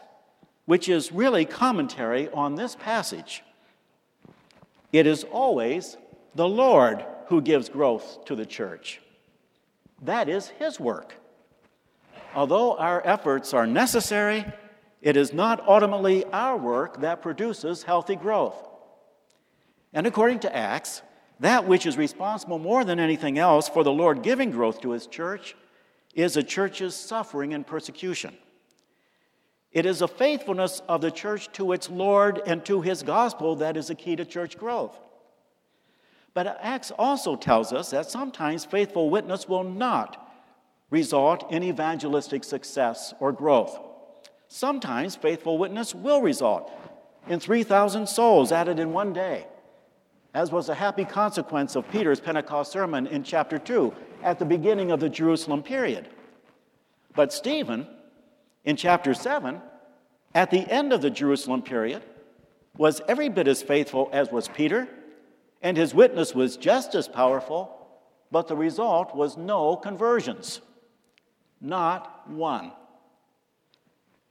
which 0.65 0.89
is 0.89 1.13
really 1.13 1.45
commentary 1.45 2.29
on 2.31 2.57
this 2.57 2.75
passage, 2.75 3.43
it 4.93 5.07
is 5.07 5.25
always 5.25 5.97
the 6.35 6.49
Lord 6.49 7.05
who 7.27 7.41
gives 7.41 7.69
growth 7.69 8.25
to 8.27 8.35
the 8.35 8.47
church. 8.47 9.01
That 10.03 10.29
is 10.29 10.49
His 10.49 10.81
work. 10.81 11.15
Although 12.35 12.77
our 12.77 13.03
efforts 13.05 13.53
are 13.55 13.67
necessary, 13.67 14.45
it 15.03 15.17
is 15.17 15.33
not 15.33 15.67
ultimately 15.67 16.25
our 16.27 16.57
work 16.57 17.01
that 17.01 17.23
produces 17.23 17.83
healthy 17.83 18.17
growth. 18.17 18.69
And 19.93 20.07
according 20.07 20.41
to 20.41 20.57
Acts, 20.57 21.03
that 21.41 21.67
which 21.67 21.87
is 21.87 21.97
responsible 21.97 22.59
more 22.59 22.85
than 22.85 23.01
anything 23.01 23.39
else 23.39 23.69
for 23.69 23.83
the 23.83 23.93
Lord 23.93 24.23
giving 24.23 24.51
growth 24.51 24.81
to 24.83 24.91
His 24.91 25.07
church 25.07 25.57
is 26.15 26.37
a 26.37 26.43
church's 26.43 26.95
suffering 26.95 27.55
and 27.55 27.67
persecution. 27.67 28.37
It 29.73 29.87
is 29.87 30.03
a 30.03 30.09
faithfulness 30.09 30.83
of 30.89 31.01
the 31.01 31.11
church 31.11 31.51
to 31.53 31.73
its 31.73 31.89
Lord 31.89 32.41
and 32.45 32.65
to 32.65 32.81
His 32.81 33.03
gospel 33.03 33.57
that 33.57 33.77
is 33.77 33.89
the 33.89 33.95
key 33.95 34.17
to 34.17 34.25
church 34.25 34.59
growth. 34.59 34.99
But 36.35 36.59
Acts 36.61 36.91
also 36.93 37.37
tells 37.37 37.73
us 37.73 37.91
that 37.91 38.11
sometimes 38.11 38.65
faithful 38.65 39.11
witness 39.11 39.49
will 39.49 39.65
not 39.65 40.29
result 40.91 41.51
in 41.53 41.63
evangelistic 41.63 42.43
success 42.43 43.15
or 43.21 43.33
growth. 43.33 43.79
Sometimes 44.49 45.15
faithful 45.15 45.59
witness 45.59 45.95
will 45.95 46.21
result 46.21 46.73
in 47.29 47.39
3,000 47.39 48.09
souls 48.09 48.51
added 48.51 48.81
in 48.81 48.93
one 48.93 49.13
day, 49.13 49.47
as 50.35 50.51
was 50.51 50.69
a 50.69 50.75
happy 50.75 51.05
consequence 51.05 51.77
of 51.77 51.89
Peter's 51.91 52.19
Pentecost 52.19 52.73
sermon 52.73 53.07
in 53.07 53.23
chapter 53.23 53.59
2 53.59 53.93
at 54.23 54.39
the 54.41 54.45
beginning 54.45 54.91
of 54.91 54.99
the 54.99 55.09
Jerusalem 55.09 55.63
period. 55.63 56.09
But 57.15 57.33
Stephen, 57.33 57.87
in 58.65 58.77
chapter 58.77 59.15
7, 59.15 59.61
at 60.35 60.51
the 60.51 60.71
end 60.71 60.93
of 60.93 61.03
the 61.03 61.11
Jerusalem 61.11 61.63
period, 61.63 62.03
was 62.77 63.01
every 63.09 63.29
bit 63.29 63.49
as 63.49 63.63
faithful 63.63 64.09
as 64.13 64.31
was 64.31 64.49
Peter 64.49 64.89
and 65.63 65.77
his 65.77 65.95
witness 65.95 66.35
was 66.35 66.57
just 66.57 66.95
as 66.95 67.09
powerful, 67.09 67.77
but 68.31 68.49
the 68.49 68.57
result 68.57 69.15
was 69.15 69.37
no 69.37 69.77
conversions. 69.77 70.61
Not 71.61 72.29
one. 72.31 72.73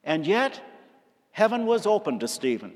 And 0.03 0.25
yet, 0.25 0.59
heaven 1.31 1.65
was 1.65 1.85
opened 1.85 2.21
to 2.21 2.27
Stephen. 2.27 2.73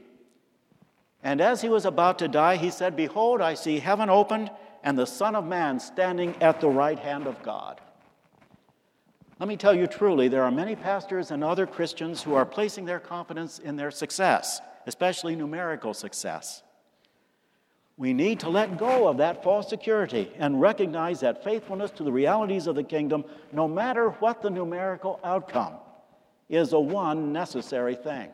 And 1.24 1.42
as 1.42 1.62
he 1.62 1.70
was 1.70 1.86
about 1.86 2.20
to 2.20 2.28
die, 2.28 2.58
he 2.58 2.70
said, 2.70 2.96
Behold, 2.96 3.42
I 3.42 3.56
see 3.56 3.80
heaven 3.80 4.10
opened 4.10 4.52
and 4.84 4.98
the 4.98 5.08
Son 5.08 5.36
of 5.36 5.46
Man 5.46 5.80
standing 5.80 6.36
at 6.42 6.60
the 6.60 6.70
right 6.70 7.00
hand 7.00 7.26
of 7.26 7.42
God. 7.42 7.80
Let 9.44 9.50
me 9.50 9.58
tell 9.58 9.74
you 9.76 9.88
truly, 9.88 10.30
there 10.30 10.46
are 10.46 10.52
many 10.52 10.74
pastors 10.74 11.30
and 11.30 11.44
other 11.44 11.68
Christians 11.68 12.24
who 12.24 12.34
are 12.34 12.46
placing 12.46 12.86
their 12.86 13.02
confidence 13.02 13.60
in 13.60 13.76
their 13.76 13.92
success, 13.92 14.62
especially 14.88 15.36
numerical 15.36 15.94
success. 15.94 16.64
We 17.98 18.14
need 18.14 18.40
to 18.40 18.50
let 18.50 18.78
go 18.78 19.06
of 19.06 19.18
that 19.18 19.44
false 19.44 19.68
security 19.68 20.32
and 20.38 20.62
recognize 20.62 21.20
that 21.20 21.44
faithfulness 21.44 21.92
to 21.92 22.06
the 22.06 22.12
realities 22.14 22.68
of 22.68 22.76
the 22.76 22.86
kingdom, 22.86 23.26
no 23.52 23.68
matter 23.68 24.12
what 24.12 24.42
the 24.42 24.50
numerical 24.50 25.20
outcome, 25.26 25.74
is 26.48 26.72
a 26.72 26.80
one 26.80 27.34
necessary 27.34 27.96
thing. 27.96 28.30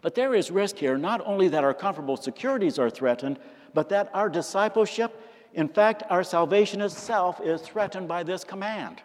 But 0.00 0.14
there 0.14 0.34
is 0.34 0.50
risk 0.50 0.76
here 0.76 0.96
not 0.96 1.20
only 1.26 1.48
that 1.48 1.64
our 1.64 1.74
comfortable 1.74 2.16
securities 2.16 2.78
are 2.78 2.88
threatened, 2.88 3.38
but 3.74 3.90
that 3.90 4.08
our 4.14 4.30
discipleship, 4.30 5.20
in 5.52 5.68
fact, 5.68 6.02
our 6.08 6.24
salvation 6.24 6.80
itself, 6.80 7.42
is 7.42 7.60
threatened 7.60 8.08
by 8.08 8.22
this 8.22 8.42
command 8.42 9.02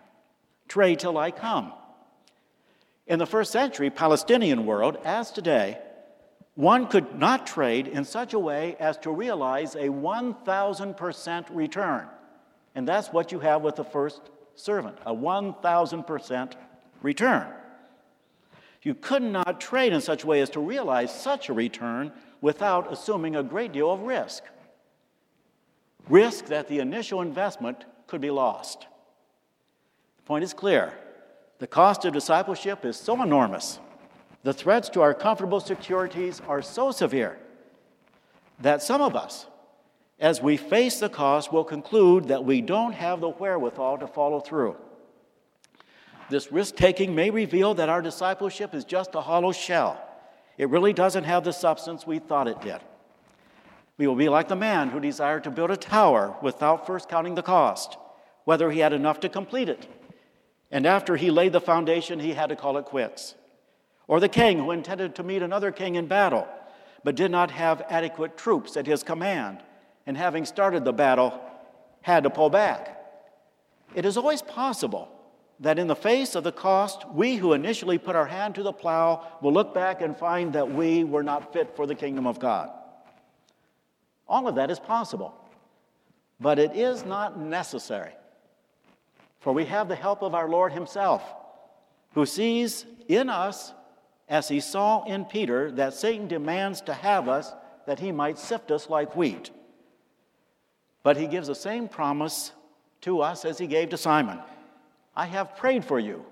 Trade 0.67 0.99
till 0.99 1.17
I 1.17 1.31
come. 1.31 1.71
In 3.07 3.19
the 3.19 3.25
first 3.25 3.51
century 3.51 3.89
Palestinian 3.89 4.65
world, 4.65 4.97
as 5.05 5.31
today, 5.31 5.77
one 6.55 6.87
could 6.87 7.19
not 7.19 7.45
trade 7.45 7.87
in 7.87 8.05
such 8.05 8.33
a 8.33 8.39
way 8.39 8.75
as 8.79 8.97
to 8.99 9.11
realize 9.11 9.75
a 9.75 9.89
1,000% 9.89 11.45
return. 11.51 12.07
And 12.73 12.87
that's 12.87 13.09
what 13.09 13.31
you 13.31 13.39
have 13.39 13.61
with 13.61 13.75
the 13.75 13.83
first 13.83 14.21
servant 14.55 14.97
a 15.05 15.13
1,000% 15.13 16.53
return. 17.01 17.47
You 18.81 18.95
could 18.95 19.23
not 19.23 19.59
trade 19.59 19.93
in 19.93 20.01
such 20.01 20.23
a 20.23 20.27
way 20.27 20.41
as 20.41 20.49
to 20.51 20.59
realize 20.59 21.13
such 21.13 21.49
a 21.49 21.53
return 21.53 22.11
without 22.39 22.91
assuming 22.91 23.35
a 23.35 23.43
great 23.43 23.71
deal 23.71 23.91
of 23.91 24.01
risk. 24.01 24.43
Risk 26.07 26.45
that 26.45 26.67
the 26.67 26.79
initial 26.79 27.21
investment 27.21 27.83
could 28.07 28.21
be 28.21 28.29
lost. 28.29 28.85
Point 30.25 30.43
is 30.43 30.53
clear 30.53 30.93
the 31.59 31.67
cost 31.67 32.03
of 32.03 32.13
discipleship 32.13 32.83
is 32.83 32.97
so 32.97 33.21
enormous 33.21 33.79
the 34.45 34.53
threats 34.53 34.89
to 34.89 35.01
our 35.01 35.15
comfortable 35.15 35.59
securities 35.59 36.39
are 36.47 36.61
so 36.61 36.91
severe 36.91 37.39
that 38.59 38.83
some 38.83 39.01
of 39.01 39.15
us, 39.15 39.47
as 40.19 40.39
we 40.39 40.55
face 40.55 40.99
the 40.99 41.09
cost, 41.09 41.51
will 41.51 41.63
conclude 41.63 42.27
that 42.27 42.45
we 42.45 42.61
don't 42.61 42.93
have 42.93 43.21
the 43.21 43.29
wherewithal 43.29 43.97
to 43.97 44.07
follow 44.07 44.39
through. 44.39 44.77
This 46.29 46.51
risk 46.51 46.75
taking 46.75 47.15
may 47.15 47.31
reveal 47.31 47.73
that 47.73 47.89
our 47.89 48.03
discipleship 48.03 48.75
is 48.75 48.85
just 48.85 49.15
a 49.15 49.21
hollow 49.21 49.51
shell. 49.51 49.99
It 50.59 50.69
really 50.69 50.93
doesn't 50.93 51.23
have 51.23 51.43
the 51.43 51.51
substance 51.51 52.05
we 52.05 52.19
thought 52.19 52.47
it 52.47 52.61
did. 52.61 52.81
We 53.97 54.05
will 54.05 54.15
be 54.15 54.29
like 54.29 54.47
the 54.47 54.55
man 54.55 54.89
who 54.89 54.99
desired 54.99 55.43
to 55.45 55.51
build 55.51 55.71
a 55.71 55.77
tower 55.77 56.35
without 56.41 56.85
first 56.85 57.09
counting 57.09 57.33
the 57.33 57.41
cost, 57.41 57.97
whether 58.43 58.69
he 58.69 58.79
had 58.79 58.93
enough 58.93 59.19
to 59.21 59.29
complete 59.29 59.69
it. 59.69 59.87
And 60.75 60.85
after 60.85 61.15
he 61.15 61.31
laid 61.31 61.53
the 61.53 61.61
foundation, 61.61 62.19
he 62.19 62.33
had 62.33 62.49
to 62.49 62.57
call 62.57 62.75
it 62.75 62.83
quits. 62.83 63.35
Or 64.09 64.19
the 64.19 64.27
king 64.27 64.59
who 64.59 64.71
intended 64.71 65.15
to 65.15 65.23
meet 65.23 65.41
another 65.41 65.71
king 65.71 65.95
in 65.95 66.05
battle, 66.05 66.45
but 67.01 67.15
did 67.15 67.31
not 67.31 67.49
have 67.51 67.85
adequate 67.87 68.35
troops 68.35 68.75
at 68.75 68.85
his 68.85 69.01
command, 69.01 69.63
and 70.05 70.17
having 70.17 70.43
started 70.43 70.83
the 70.83 70.91
battle, 70.91 71.39
had 72.01 72.23
to 72.23 72.29
pull 72.29 72.49
back. 72.49 73.01
It 73.93 74.03
is 74.03 74.17
always 74.17 74.41
possible 74.41 75.07
that 75.61 75.79
in 75.79 75.87
the 75.87 75.95
face 75.95 76.35
of 76.35 76.43
the 76.43 76.51
cost, 76.51 77.07
we 77.07 77.37
who 77.37 77.53
initially 77.53 77.97
put 77.97 78.17
our 78.17 78.27
hand 78.27 78.55
to 78.55 78.63
the 78.63 78.73
plow 78.73 79.25
will 79.41 79.53
look 79.53 79.73
back 79.73 80.01
and 80.01 80.17
find 80.17 80.51
that 80.51 80.69
we 80.69 81.05
were 81.05 81.23
not 81.23 81.53
fit 81.53 81.73
for 81.77 81.87
the 81.87 81.95
kingdom 81.95 82.27
of 82.27 82.37
God. 82.37 82.69
All 84.27 84.45
of 84.45 84.55
that 84.55 84.69
is 84.69 84.79
possible, 84.79 85.33
but 86.41 86.59
it 86.59 86.75
is 86.75 87.05
not 87.05 87.39
necessary. 87.39 88.11
For 89.45 89.53
we 89.53 89.65
have 89.65 89.87
the 89.87 89.95
help 89.95 90.23
of 90.23 90.33
our 90.33 90.49
Lord 90.49 90.73
Himself, 90.73 91.21
who 92.15 92.25
sees 92.25 92.83
in 93.07 93.29
us 93.29 93.73
as 94.27 94.47
he 94.47 94.59
saw 94.59 95.03
in 95.03 95.23
Peter 95.23 95.69
that 95.73 95.93
Satan 95.93 96.27
demands 96.27 96.81
to 96.81 96.95
have 96.95 97.29
us 97.29 97.53
that 97.85 97.99
he 97.99 98.11
might 98.11 98.39
sift 98.39 98.71
us 98.71 98.89
like 98.89 99.15
wheat. 99.15 99.51
But 101.03 101.15
he 101.15 101.27
gives 101.27 101.45
the 101.45 101.53
same 101.53 101.87
promise 101.87 102.53
to 103.01 103.21
us 103.21 103.45
as 103.45 103.59
he 103.59 103.67
gave 103.67 103.89
to 103.89 103.97
Simon 103.97 104.39
I 105.15 105.27
have 105.27 105.57
prayed 105.57 105.85
for 105.85 105.99
you 105.99 106.25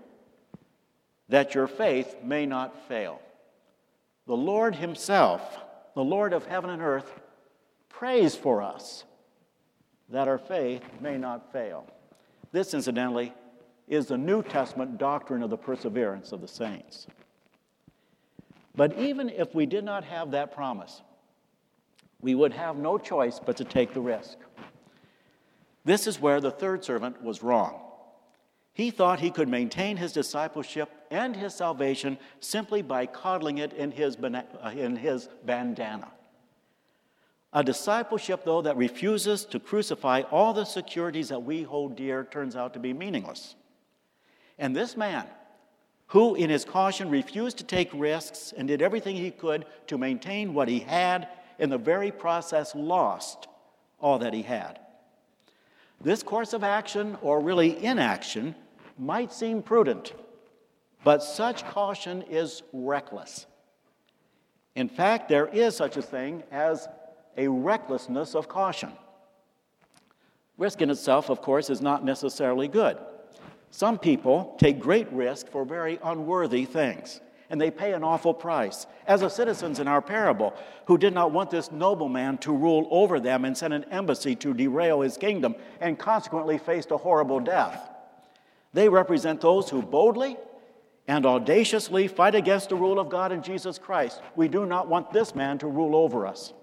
that 1.30 1.54
your 1.54 1.68
faith 1.68 2.16
may 2.24 2.48
not 2.48 2.88
fail. 2.88 3.22
The 4.26 4.36
Lord 4.36 4.74
Himself, 4.74 5.60
the 5.94 6.04
Lord 6.04 6.34
of 6.34 6.48
heaven 6.48 6.72
and 6.72 6.82
earth, 6.82 7.14
prays 7.90 8.36
for 8.36 8.64
us 8.64 9.04
that 10.10 10.28
our 10.28 10.40
faith 10.40 10.82
may 11.00 11.20
not 11.20 11.54
fail. 11.54 11.86
This, 12.54 12.76
incidentally, 12.76 13.34
is 13.88 14.06
the 14.06 14.18
New 14.18 14.44
Testament 14.44 15.00
doctrine 15.00 15.42
of 15.42 15.50
the 15.50 15.58
perseverance 15.58 16.32
of 16.32 16.40
the 16.40 16.48
saints. 16.48 17.08
But 18.76 18.98
even 18.98 19.30
if 19.30 19.54
we 19.54 19.66
did 19.66 19.84
not 19.84 20.04
have 20.06 20.32
that 20.32 20.54
promise, 20.54 21.02
we 22.22 22.36
would 22.36 22.54
have 22.54 22.78
no 22.78 22.98
choice 22.98 23.40
but 23.44 23.58
to 23.58 23.66
take 23.66 23.94
the 23.94 24.02
risk. 24.02 24.38
This 25.84 26.08
is 26.08 26.22
where 26.22 26.40
the 26.40 26.52
third 26.52 26.86
servant 26.86 27.22
was 27.22 27.44
wrong. 27.44 27.82
He 28.74 28.92
thought 28.92 29.20
he 29.20 29.32
could 29.32 29.50
maintain 29.50 29.98
his 29.98 30.14
discipleship 30.14 30.90
and 31.12 31.36
his 31.36 31.56
salvation 31.56 32.18
simply 32.40 32.82
by 32.84 33.08
coddling 33.08 33.58
it 33.58 33.74
in 33.74 33.92
his, 33.92 34.16
uh, 34.16 34.72
in 34.76 34.96
his 34.96 35.28
bandana. 35.44 36.12
A 37.54 37.64
discipleship, 37.64 38.44
though, 38.44 38.64
that 38.64 38.78
refuses 38.78 39.46
to 39.46 39.60
crucify 39.60 40.22
all 40.32 40.54
the 40.54 40.66
securities 40.66 41.30
that 41.30 41.44
we 41.44 41.62
hold 41.62 41.96
dear 41.96 42.24
turns 42.24 42.56
out 42.56 42.74
to 42.74 42.80
be 42.80 42.94
meaningless. 42.94 43.56
And 44.58 44.76
this 44.76 44.98
man, 44.98 45.28
who 46.08 46.34
in 46.34 46.50
his 46.50 46.66
caution 46.66 47.10
refused 47.10 47.58
to 47.60 47.64
take 47.64 47.90
risks 47.94 48.54
and 48.58 48.68
did 48.68 48.82
everything 48.82 49.16
he 49.16 49.30
could 49.30 49.66
to 49.88 50.00
maintain 50.00 50.56
what 50.56 50.68
he 50.68 50.80
had, 50.80 51.28
in 51.60 51.70
the 51.70 51.78
very 51.78 52.12
process 52.12 52.74
lost 52.74 53.48
all 54.00 54.18
that 54.20 54.34
he 54.34 54.42
had. 54.42 54.80
This 56.02 56.24
course 56.24 56.54
of 56.54 56.64
action, 56.64 57.18
or 57.22 57.40
really 57.40 57.84
inaction, 57.84 58.56
might 58.98 59.32
seem 59.32 59.62
prudent, 59.62 60.14
but 61.04 61.24
such 61.24 61.66
caution 61.66 62.24
is 62.24 62.64
reckless. 62.74 63.46
In 64.76 64.90
fact, 64.90 65.30
there 65.30 65.48
is 65.48 65.76
such 65.76 65.98
a 65.98 66.02
thing 66.02 66.44
as 66.52 66.88
a 67.38 67.48
recklessness 67.48 68.36
of 68.36 68.48
caution. 68.48 68.92
Risk 70.58 70.82
in 70.82 70.90
itself, 70.90 71.30
of 71.30 71.42
course, 71.42 71.70
is 71.70 71.82
not 71.82 72.06
necessarily 72.06 72.68
good. 72.68 72.98
Some 73.72 73.98
people 73.98 74.56
take 74.60 74.80
great 74.80 75.12
risk 75.12 75.48
for 75.48 75.66
very 75.66 76.00
unworthy 76.04 76.66
things, 76.66 77.22
and 77.50 77.60
they 77.60 77.72
pay 77.72 77.94
an 77.94 78.04
awful 78.04 78.34
price. 78.34 78.86
As 79.08 79.22
the 79.22 79.30
citizens 79.30 79.80
in 79.80 79.88
our 79.88 80.02
parable, 80.02 80.54
who 80.86 80.98
did 80.98 81.14
not 81.14 81.32
want 81.32 81.50
this 81.50 81.72
nobleman 81.72 82.38
to 82.40 82.56
rule 82.56 82.88
over 82.92 83.20
them 83.20 83.46
and 83.46 83.58
sent 83.58 83.74
an 83.74 83.86
embassy 83.86 84.36
to 84.38 84.54
derail 84.54 85.02
his 85.02 85.18
kingdom, 85.18 85.56
and 85.82 85.98
consequently 85.98 86.60
faced 86.60 86.92
a 86.92 86.98
horrible 86.98 87.40
death. 87.40 87.90
They 88.74 88.90
represent 88.90 89.42
those 89.42 89.70
who 89.70 89.82
boldly 89.82 90.38
and 91.08 91.26
audaciously 91.26 92.08
fight 92.08 92.36
against 92.36 92.70
the 92.70 92.76
rule 92.76 93.00
of 93.00 93.10
God 93.10 93.32
in 93.32 93.42
Jesus 93.42 93.78
Christ. 93.78 94.22
We 94.36 94.48
do 94.48 94.66
not 94.66 94.88
want 94.88 95.12
this 95.12 95.34
man 95.34 95.58
to 95.60 95.68
rule 95.68 95.96
over 95.96 96.28
us 96.28 96.54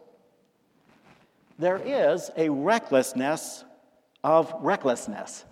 there 1.61 1.77
is 1.77 2.31
a 2.37 2.49
recklessness 2.49 3.65
of 4.25 4.53
recklessness. 4.61 5.45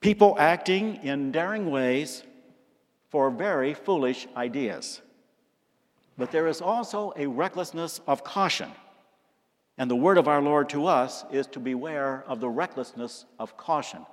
People 0.00 0.36
acting 0.38 0.96
in 1.02 1.32
daring 1.32 1.70
ways 1.70 2.22
for 3.08 3.30
very 3.30 3.74
foolish 3.74 4.28
ideas. 4.36 5.00
But 6.18 6.30
there 6.30 6.46
is 6.46 6.60
also 6.60 7.12
a 7.16 7.26
recklessness 7.26 8.00
of 8.06 8.22
caution. 8.22 8.70
And 9.78 9.90
the 9.90 9.96
word 9.96 10.18
of 10.18 10.28
our 10.28 10.42
Lord 10.42 10.68
to 10.70 10.86
us 10.86 11.24
is 11.32 11.46
to 11.48 11.60
beware 11.60 12.22
of 12.26 12.40
the 12.40 12.48
recklessness 12.48 13.24
of 13.38 13.56
caution. 13.56 14.04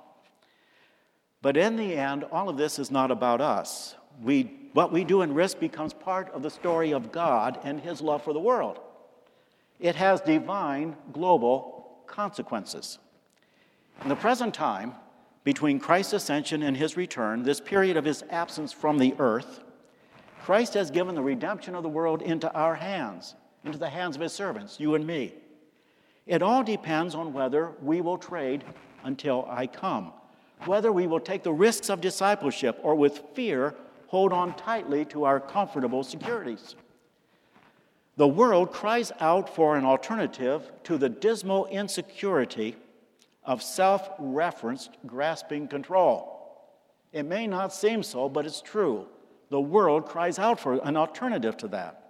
But 1.42 1.56
in 1.56 1.76
the 1.76 1.94
end, 1.94 2.24
all 2.24 2.48
of 2.48 2.56
this 2.56 2.78
is 2.78 2.90
not 2.90 3.10
about 3.10 3.40
us 3.40 3.96
we, 4.22 4.65
what 4.76 4.92
we 4.92 5.04
do 5.04 5.22
in 5.22 5.32
risk 5.32 5.58
becomes 5.58 5.94
part 5.94 6.30
of 6.34 6.42
the 6.42 6.50
story 6.50 6.92
of 6.92 7.10
God 7.10 7.58
and 7.64 7.80
His 7.80 8.02
love 8.02 8.22
for 8.22 8.34
the 8.34 8.38
world. 8.38 8.78
It 9.80 9.94
has 9.94 10.20
divine 10.20 10.96
global 11.14 12.02
consequences. 12.06 12.98
In 14.02 14.10
the 14.10 14.16
present 14.16 14.52
time, 14.52 14.92
between 15.44 15.80
Christ's 15.80 16.12
ascension 16.12 16.62
and 16.62 16.76
his 16.76 16.94
return, 16.94 17.42
this 17.42 17.58
period 17.58 17.96
of 17.96 18.04
his 18.04 18.22
absence 18.28 18.70
from 18.70 18.98
the 18.98 19.14
earth, 19.18 19.60
Christ 20.42 20.74
has 20.74 20.90
given 20.90 21.14
the 21.14 21.22
redemption 21.22 21.74
of 21.74 21.82
the 21.82 21.88
world 21.88 22.20
into 22.20 22.52
our 22.52 22.74
hands, 22.74 23.34
into 23.64 23.78
the 23.78 23.88
hands 23.88 24.14
of 24.14 24.20
his 24.20 24.34
servants, 24.34 24.78
you 24.78 24.94
and 24.94 25.06
me. 25.06 25.32
It 26.26 26.42
all 26.42 26.62
depends 26.62 27.14
on 27.14 27.32
whether 27.32 27.72
we 27.80 28.02
will 28.02 28.18
trade 28.18 28.62
until 29.04 29.46
I 29.48 29.68
come, 29.68 30.12
whether 30.66 30.92
we 30.92 31.06
will 31.06 31.20
take 31.20 31.44
the 31.44 31.52
risks 31.52 31.88
of 31.88 32.02
discipleship 32.02 32.78
or 32.82 32.94
with 32.94 33.22
fear 33.32 33.74
hold 34.08 34.32
on 34.32 34.54
tightly 34.56 35.04
to 35.06 35.24
our 35.24 35.40
comfortable 35.40 36.02
securities. 36.02 36.74
The 38.16 38.28
world 38.28 38.72
cries 38.72 39.12
out 39.20 39.54
for 39.54 39.76
an 39.76 39.84
alternative 39.84 40.70
to 40.84 40.96
the 40.96 41.08
dismal 41.08 41.66
insecurity 41.66 42.76
of 43.44 43.62
self 43.62 44.08
referenced 44.18 44.96
grasping 45.06 45.68
control. 45.68 46.32
It 47.12 47.24
may 47.24 47.46
not 47.46 47.72
seem 47.72 48.02
so, 48.02 48.28
but 48.28 48.46
it's 48.46 48.60
true. 48.60 49.06
The 49.50 49.60
world 49.60 50.06
cries 50.06 50.38
out 50.38 50.58
for 50.58 50.74
an 50.82 50.96
alternative 50.96 51.56
to 51.58 51.68
that. 51.68 52.02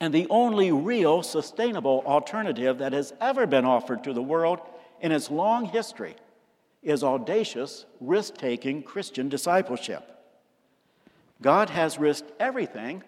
And 0.00 0.14
the 0.14 0.28
only 0.30 0.70
real 0.70 1.22
sustainable 1.22 2.02
alternative 2.06 2.78
that 2.78 2.92
has 2.92 3.12
ever 3.20 3.46
been 3.46 3.64
offered 3.64 4.04
to 4.04 4.12
the 4.12 4.22
world 4.22 4.60
in 5.00 5.12
its 5.12 5.30
long 5.30 5.66
history 5.66 6.14
is 6.82 7.02
audacious, 7.02 7.84
risk 8.00 8.36
taking 8.36 8.82
Christian 8.82 9.28
discipleship. 9.28 10.17
God 11.40 11.70
has 11.70 11.98
risked 11.98 12.30
everything 12.40 13.02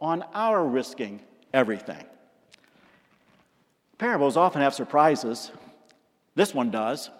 on 0.00 0.24
our 0.34 0.64
risking 0.64 1.20
everything. 1.52 2.04
Parables 3.98 4.36
often 4.36 4.62
have 4.62 4.74
surprises. 4.74 5.50
This 6.34 6.54
one 6.54 6.70
does. 6.70 7.10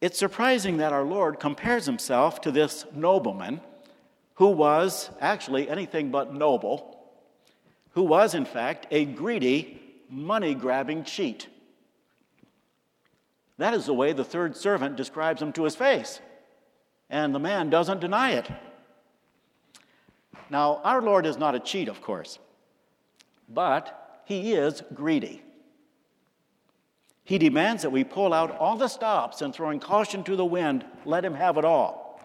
It's 0.00 0.18
surprising 0.18 0.78
that 0.78 0.92
our 0.92 1.04
Lord 1.04 1.40
compares 1.40 1.86
himself 1.86 2.40
to 2.42 2.50
this 2.50 2.84
nobleman 2.94 3.60
who 4.34 4.48
was 4.48 5.10
actually 5.20 5.68
anything 5.68 6.10
but 6.10 6.34
noble, 6.34 6.98
who 7.92 8.02
was, 8.02 8.34
in 8.34 8.44
fact, 8.44 8.86
a 8.90 9.04
greedy, 9.04 9.80
money 10.10 10.54
grabbing 10.54 11.04
cheat. 11.04 11.48
That 13.56 13.72
is 13.72 13.86
the 13.86 13.94
way 13.94 14.12
the 14.12 14.24
third 14.24 14.56
servant 14.56 14.96
describes 14.96 15.40
him 15.40 15.52
to 15.52 15.64
his 15.64 15.76
face. 15.76 16.20
And 17.08 17.34
the 17.34 17.38
man 17.38 17.70
doesn't 17.70 18.00
deny 18.00 18.32
it. 18.32 18.50
Now, 20.50 20.80
our 20.84 21.00
Lord 21.00 21.26
is 21.26 21.38
not 21.38 21.54
a 21.54 21.60
cheat, 21.60 21.88
of 21.88 22.00
course, 22.00 22.38
but 23.48 24.22
he 24.24 24.52
is 24.52 24.82
greedy. 24.94 25.42
He 27.24 27.38
demands 27.38 27.82
that 27.82 27.90
we 27.90 28.04
pull 28.04 28.34
out 28.34 28.56
all 28.58 28.76
the 28.76 28.88
stops 28.88 29.40
and 29.40 29.54
throwing 29.54 29.80
caution 29.80 30.22
to 30.24 30.36
the 30.36 30.44
wind, 30.44 30.84
let 31.06 31.24
him 31.24 31.34
have 31.34 31.56
it 31.56 31.64
all. 31.64 32.20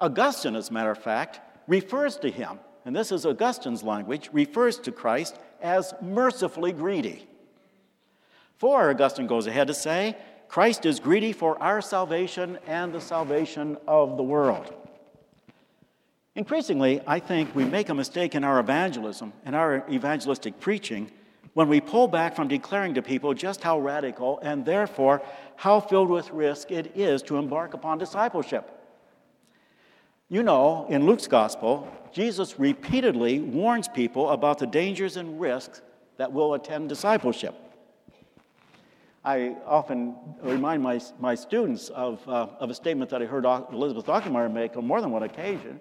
Augustine, 0.00 0.56
as 0.56 0.70
a 0.70 0.72
matter 0.72 0.90
of 0.90 0.98
fact, 0.98 1.40
refers 1.68 2.16
to 2.16 2.30
him, 2.30 2.58
and 2.84 2.94
this 2.94 3.12
is 3.12 3.24
Augustine's 3.24 3.84
language, 3.84 4.28
refers 4.32 4.78
to 4.80 4.92
Christ 4.92 5.38
as 5.62 5.94
mercifully 6.02 6.72
greedy. 6.72 7.26
For, 8.58 8.90
Augustine 8.90 9.28
goes 9.28 9.46
ahead 9.46 9.68
to 9.68 9.74
say, 9.74 10.16
Christ 10.48 10.84
is 10.84 11.00
greedy 11.00 11.32
for 11.32 11.60
our 11.62 11.80
salvation 11.80 12.58
and 12.66 12.92
the 12.92 13.00
salvation 13.00 13.76
of 13.86 14.16
the 14.16 14.22
world. 14.22 14.72
Increasingly, 16.36 17.00
I 17.06 17.20
think 17.20 17.54
we 17.54 17.64
make 17.64 17.88
a 17.90 17.94
mistake 17.94 18.34
in 18.34 18.42
our 18.42 18.58
evangelism 18.58 19.32
and 19.44 19.54
our 19.54 19.84
evangelistic 19.88 20.58
preaching 20.58 21.10
when 21.52 21.68
we 21.68 21.80
pull 21.80 22.08
back 22.08 22.34
from 22.34 22.48
declaring 22.48 22.94
to 22.94 23.02
people 23.02 23.32
just 23.34 23.62
how 23.62 23.78
radical 23.78 24.40
and 24.40 24.64
therefore 24.64 25.22
how 25.54 25.78
filled 25.78 26.10
with 26.10 26.28
risk 26.32 26.72
it 26.72 26.96
is 26.96 27.22
to 27.22 27.36
embark 27.36 27.74
upon 27.74 27.98
discipleship. 27.98 28.68
You 30.28 30.42
know, 30.42 30.86
in 30.88 31.06
Luke's 31.06 31.28
gospel, 31.28 31.86
Jesus 32.12 32.58
repeatedly 32.58 33.38
warns 33.38 33.86
people 33.86 34.30
about 34.30 34.58
the 34.58 34.66
dangers 34.66 35.16
and 35.16 35.40
risks 35.40 35.82
that 36.16 36.32
will 36.32 36.54
attend 36.54 36.88
discipleship. 36.88 37.54
I 39.24 39.54
often 39.64 40.16
remind 40.42 40.82
my, 40.82 41.00
my 41.20 41.36
students 41.36 41.90
of, 41.90 42.28
uh, 42.28 42.48
of 42.58 42.70
a 42.70 42.74
statement 42.74 43.10
that 43.10 43.22
I 43.22 43.26
heard 43.26 43.44
Elizabeth 43.44 44.06
Achtemeier 44.06 44.52
make 44.52 44.76
on 44.76 44.84
more 44.84 45.00
than 45.00 45.12
one 45.12 45.22
occasion 45.22 45.80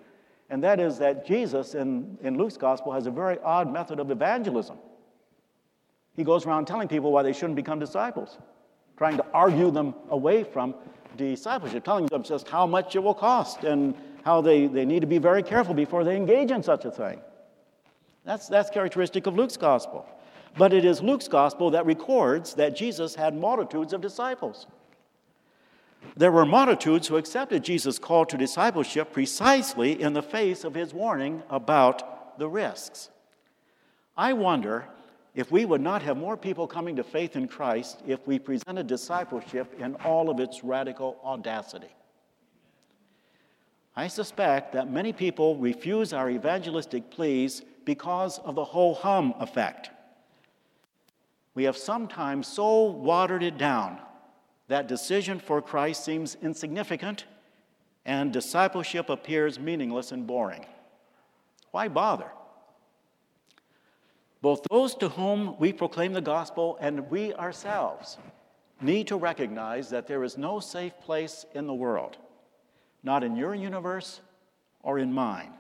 and 0.54 0.63
that 0.63 0.80
is 0.80 1.00
that 1.00 1.26
Jesus 1.26 1.74
in, 1.74 2.16
in 2.22 2.38
Luke's 2.38 2.58
gospel 2.58 2.92
has 2.92 3.08
a 3.08 3.12
very 3.12 3.39
odd 3.39 3.74
method 3.74 4.00
of 4.00 4.12
evangelism. 4.12 4.78
He 6.16 6.24
goes 6.24 6.46
around 6.46 6.68
telling 6.68 6.88
people 6.88 7.12
why 7.12 7.24
they 7.24 7.34
shouldn't 7.34 7.56
become 7.56 7.80
disciples, 7.80 8.38
trying 8.96 9.18
to 9.18 9.26
argue 9.34 9.72
them 9.72 9.96
away 10.12 10.44
from 10.44 10.76
discipleship, 11.18 11.84
telling 11.84 12.06
them 12.06 12.22
just 12.22 12.48
how 12.48 12.68
much 12.68 12.96
it 12.96 13.00
will 13.00 13.16
cost 13.16 13.63
and 13.63 13.96
how 14.24 14.42
they, 14.42 14.68
they 14.68 14.86
need 14.86 15.00
to 15.00 15.08
be 15.08 15.18
very 15.18 15.42
careful 15.42 15.74
before 15.74 16.04
they 16.04 16.16
engage 16.16 16.52
in 16.52 16.62
such 16.62 16.86
a 16.86 16.92
thing. 16.92 17.20
That's, 18.24 18.48
that's 18.48 18.70
characteristic 18.70 19.26
of 19.26 19.36
Luke's 19.36 19.58
gospel. 19.58 20.06
But 20.56 20.72
it 20.72 20.86
is 20.86 21.02
Luke's 21.02 21.28
gospel 21.28 21.72
that 21.72 21.88
records 21.88 22.54
that 22.54 22.76
Jesus 22.76 23.16
had 23.16 23.36
multitudes 23.36 23.92
of 23.92 24.02
disciples. 24.02 24.68
There 26.16 26.32
were 26.32 26.46
multitudes 26.46 27.08
who 27.08 27.18
accepted 27.18 27.63
Jesus' 27.63 27.98
call 27.98 28.26
to 28.28 28.38
discipleship 28.38 29.12
precisely 29.12 30.02
in 30.02 30.13
the 30.13 30.22
face 30.22 30.63
of 30.63 30.76
his 30.76 30.94
warning 30.94 31.44
about 31.50 32.38
the 32.38 32.48
risks. 32.48 33.10
I 34.16 34.34
wonder 34.34 34.88
if 35.34 35.52
we 35.52 35.66
would 35.66 35.82
not 35.82 36.04
have 36.04 36.18
more 36.18 36.38
people 36.38 36.68
coming 36.68 36.96
to 36.98 37.04
faith 37.04 37.36
in 37.36 37.48
Christ 37.48 38.04
if 38.06 38.28
we 38.28 38.38
presented 38.38 38.86
discipleship 38.86 39.74
in 39.80 39.96
all 39.96 40.30
of 40.30 40.39
its 40.39 40.63
radical 40.63 41.18
audacity. 41.24 41.89
I 43.96 44.08
suspect 44.08 44.74
that 44.74 44.92
many 44.92 45.13
people 45.13 45.58
refuse 45.58 46.13
our 46.13 46.30
evangelistic 46.30 47.10
pleas 47.10 47.63
because 47.86 48.39
of 48.39 48.56
the 48.56 48.63
ho 48.63 48.94
hum 48.94 49.34
effect. 49.39 49.89
We 51.56 51.63
have 51.66 51.78
sometimes 51.78 52.48
so 52.48 52.84
watered 52.84 53.44
it 53.44 53.58
down 53.58 54.00
that 54.67 54.88
decision 54.88 55.39
for 55.39 55.62
Christ 55.62 56.04
seems 56.04 56.36
insignificant 56.41 57.26
and 58.06 58.32
discipleship 58.32 59.10
appears 59.10 59.60
meaningless 59.60 60.12
and 60.12 60.28
boring. 60.28 60.65
Why 61.71 61.88
bother? 61.88 62.30
Both 64.41 64.63
those 64.69 64.93
to 64.95 65.10
whom 65.10 65.58
we 65.58 65.71
proclaim 65.71 66.13
the 66.13 66.21
gospel 66.21 66.78
and 66.82 67.10
we 67.10 67.34
ourselves 67.34 68.17
need 68.82 69.08
to 69.08 69.15
recognize 69.15 69.89
that 69.89 70.08
there 70.08 70.23
is 70.23 70.38
no 70.38 70.60
safe 70.60 70.93
place 70.99 71.45
in 71.54 71.65
the 71.65 71.73
world, 71.73 72.17
not 73.04 73.23
in 73.23 73.36
your 73.36 73.56
universe 73.56 74.19
or 74.82 74.99
in 74.99 75.13
mine. 75.13 75.54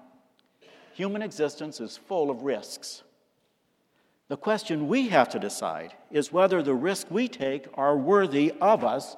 Human 0.93 1.21
existence 1.21 1.79
is 1.79 1.97
full 1.97 2.29
of 2.29 2.43
risks. 2.43 3.03
The 4.33 4.37
question 4.37 4.87
we 4.87 5.09
have 5.09 5.29
to 5.29 5.39
decide 5.39 5.93
is 6.09 6.33
whether 6.33 6.63
the 6.63 6.73
risks 6.73 7.11
we 7.11 7.27
take 7.27 7.67
are 7.75 7.95
worthy 7.95 8.51
of 8.59 8.83
us, 8.83 9.15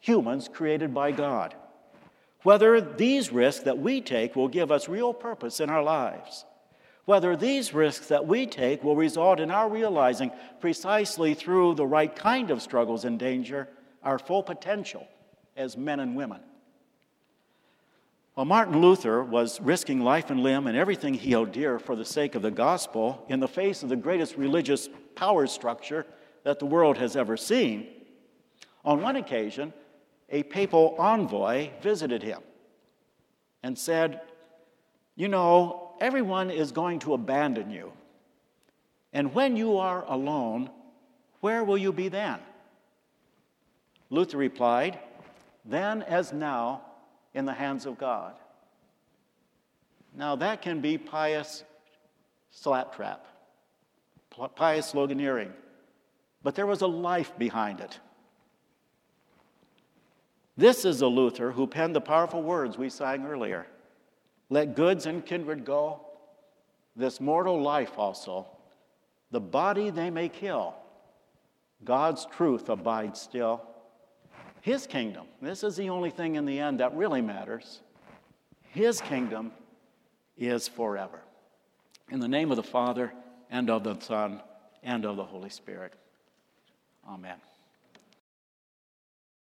humans 0.00 0.48
created 0.50 0.94
by 0.94 1.12
God. 1.12 1.54
Whether 2.42 2.80
these 2.80 3.30
risks 3.30 3.64
that 3.64 3.76
we 3.76 4.00
take 4.00 4.34
will 4.34 4.48
give 4.48 4.72
us 4.72 4.88
real 4.88 5.12
purpose 5.12 5.60
in 5.60 5.68
our 5.68 5.82
lives. 5.82 6.46
Whether 7.04 7.36
these 7.36 7.74
risks 7.74 8.06
that 8.06 8.26
we 8.26 8.46
take 8.46 8.82
will 8.82 8.96
result 8.96 9.40
in 9.40 9.50
our 9.50 9.68
realizing, 9.68 10.30
precisely 10.58 11.34
through 11.34 11.74
the 11.74 11.86
right 11.86 12.16
kind 12.16 12.50
of 12.50 12.62
struggles 12.62 13.04
and 13.04 13.18
danger, 13.18 13.68
our 14.02 14.18
full 14.18 14.42
potential 14.42 15.06
as 15.54 15.76
men 15.76 16.00
and 16.00 16.16
women. 16.16 16.40
While 18.36 18.44
Martin 18.44 18.82
Luther 18.82 19.24
was 19.24 19.62
risking 19.62 20.02
life 20.02 20.28
and 20.28 20.42
limb 20.42 20.66
and 20.66 20.76
everything 20.76 21.14
he 21.14 21.30
held 21.30 21.52
dear 21.52 21.78
for 21.78 21.96
the 21.96 22.04
sake 22.04 22.34
of 22.34 22.42
the 22.42 22.50
gospel 22.50 23.24
in 23.30 23.40
the 23.40 23.48
face 23.48 23.82
of 23.82 23.88
the 23.88 23.96
greatest 23.96 24.36
religious 24.36 24.90
power 25.14 25.46
structure 25.46 26.04
that 26.44 26.58
the 26.58 26.66
world 26.66 26.98
has 26.98 27.16
ever 27.16 27.38
seen, 27.38 27.86
on 28.84 29.00
one 29.00 29.16
occasion, 29.16 29.72
a 30.28 30.42
papal 30.42 30.96
envoy 30.98 31.70
visited 31.80 32.22
him 32.22 32.42
and 33.62 33.78
said, 33.78 34.20
You 35.14 35.28
know, 35.28 35.94
everyone 35.98 36.50
is 36.50 36.72
going 36.72 36.98
to 36.98 37.14
abandon 37.14 37.70
you. 37.70 37.90
And 39.14 39.32
when 39.32 39.56
you 39.56 39.78
are 39.78 40.04
alone, 40.06 40.68
where 41.40 41.64
will 41.64 41.78
you 41.78 41.90
be 41.90 42.08
then? 42.08 42.40
Luther 44.10 44.36
replied, 44.36 44.98
Then 45.64 46.02
as 46.02 46.34
now, 46.34 46.82
in 47.36 47.44
the 47.44 47.52
hands 47.52 47.84
of 47.84 47.98
God. 47.98 48.34
Now, 50.16 50.36
that 50.36 50.62
can 50.62 50.80
be 50.80 50.96
pious 50.96 51.62
slaptrap, 52.50 53.18
pious 54.56 54.90
sloganeering, 54.90 55.52
but 56.42 56.54
there 56.54 56.66
was 56.66 56.80
a 56.80 56.86
life 56.86 57.36
behind 57.38 57.80
it. 57.80 58.00
This 60.56 60.86
is 60.86 61.02
a 61.02 61.06
Luther 61.06 61.52
who 61.52 61.66
penned 61.66 61.94
the 61.94 62.00
powerful 62.00 62.42
words 62.42 62.78
we 62.78 62.88
sang 62.88 63.26
earlier 63.26 63.66
Let 64.48 64.74
goods 64.74 65.04
and 65.04 65.24
kindred 65.24 65.66
go, 65.66 66.00
this 66.96 67.20
mortal 67.20 67.60
life 67.60 67.98
also. 67.98 68.46
The 69.30 69.40
body 69.40 69.90
they 69.90 70.08
may 70.08 70.30
kill, 70.30 70.74
God's 71.84 72.24
truth 72.24 72.70
abides 72.70 73.20
still. 73.20 73.60
His 74.66 74.84
kingdom, 74.84 75.28
this 75.40 75.62
is 75.62 75.76
the 75.76 75.90
only 75.90 76.10
thing 76.10 76.34
in 76.34 76.44
the 76.44 76.58
end 76.58 76.80
that 76.80 76.92
really 76.96 77.20
matters. 77.20 77.82
His 78.72 79.00
kingdom 79.00 79.52
is 80.36 80.66
forever. 80.66 81.20
In 82.10 82.18
the 82.18 82.26
name 82.26 82.50
of 82.50 82.56
the 82.56 82.64
Father, 82.64 83.12
and 83.48 83.70
of 83.70 83.84
the 83.84 83.96
Son, 84.00 84.42
and 84.82 85.04
of 85.04 85.14
the 85.14 85.24
Holy 85.24 85.50
Spirit. 85.50 85.92
Amen. 87.08 87.36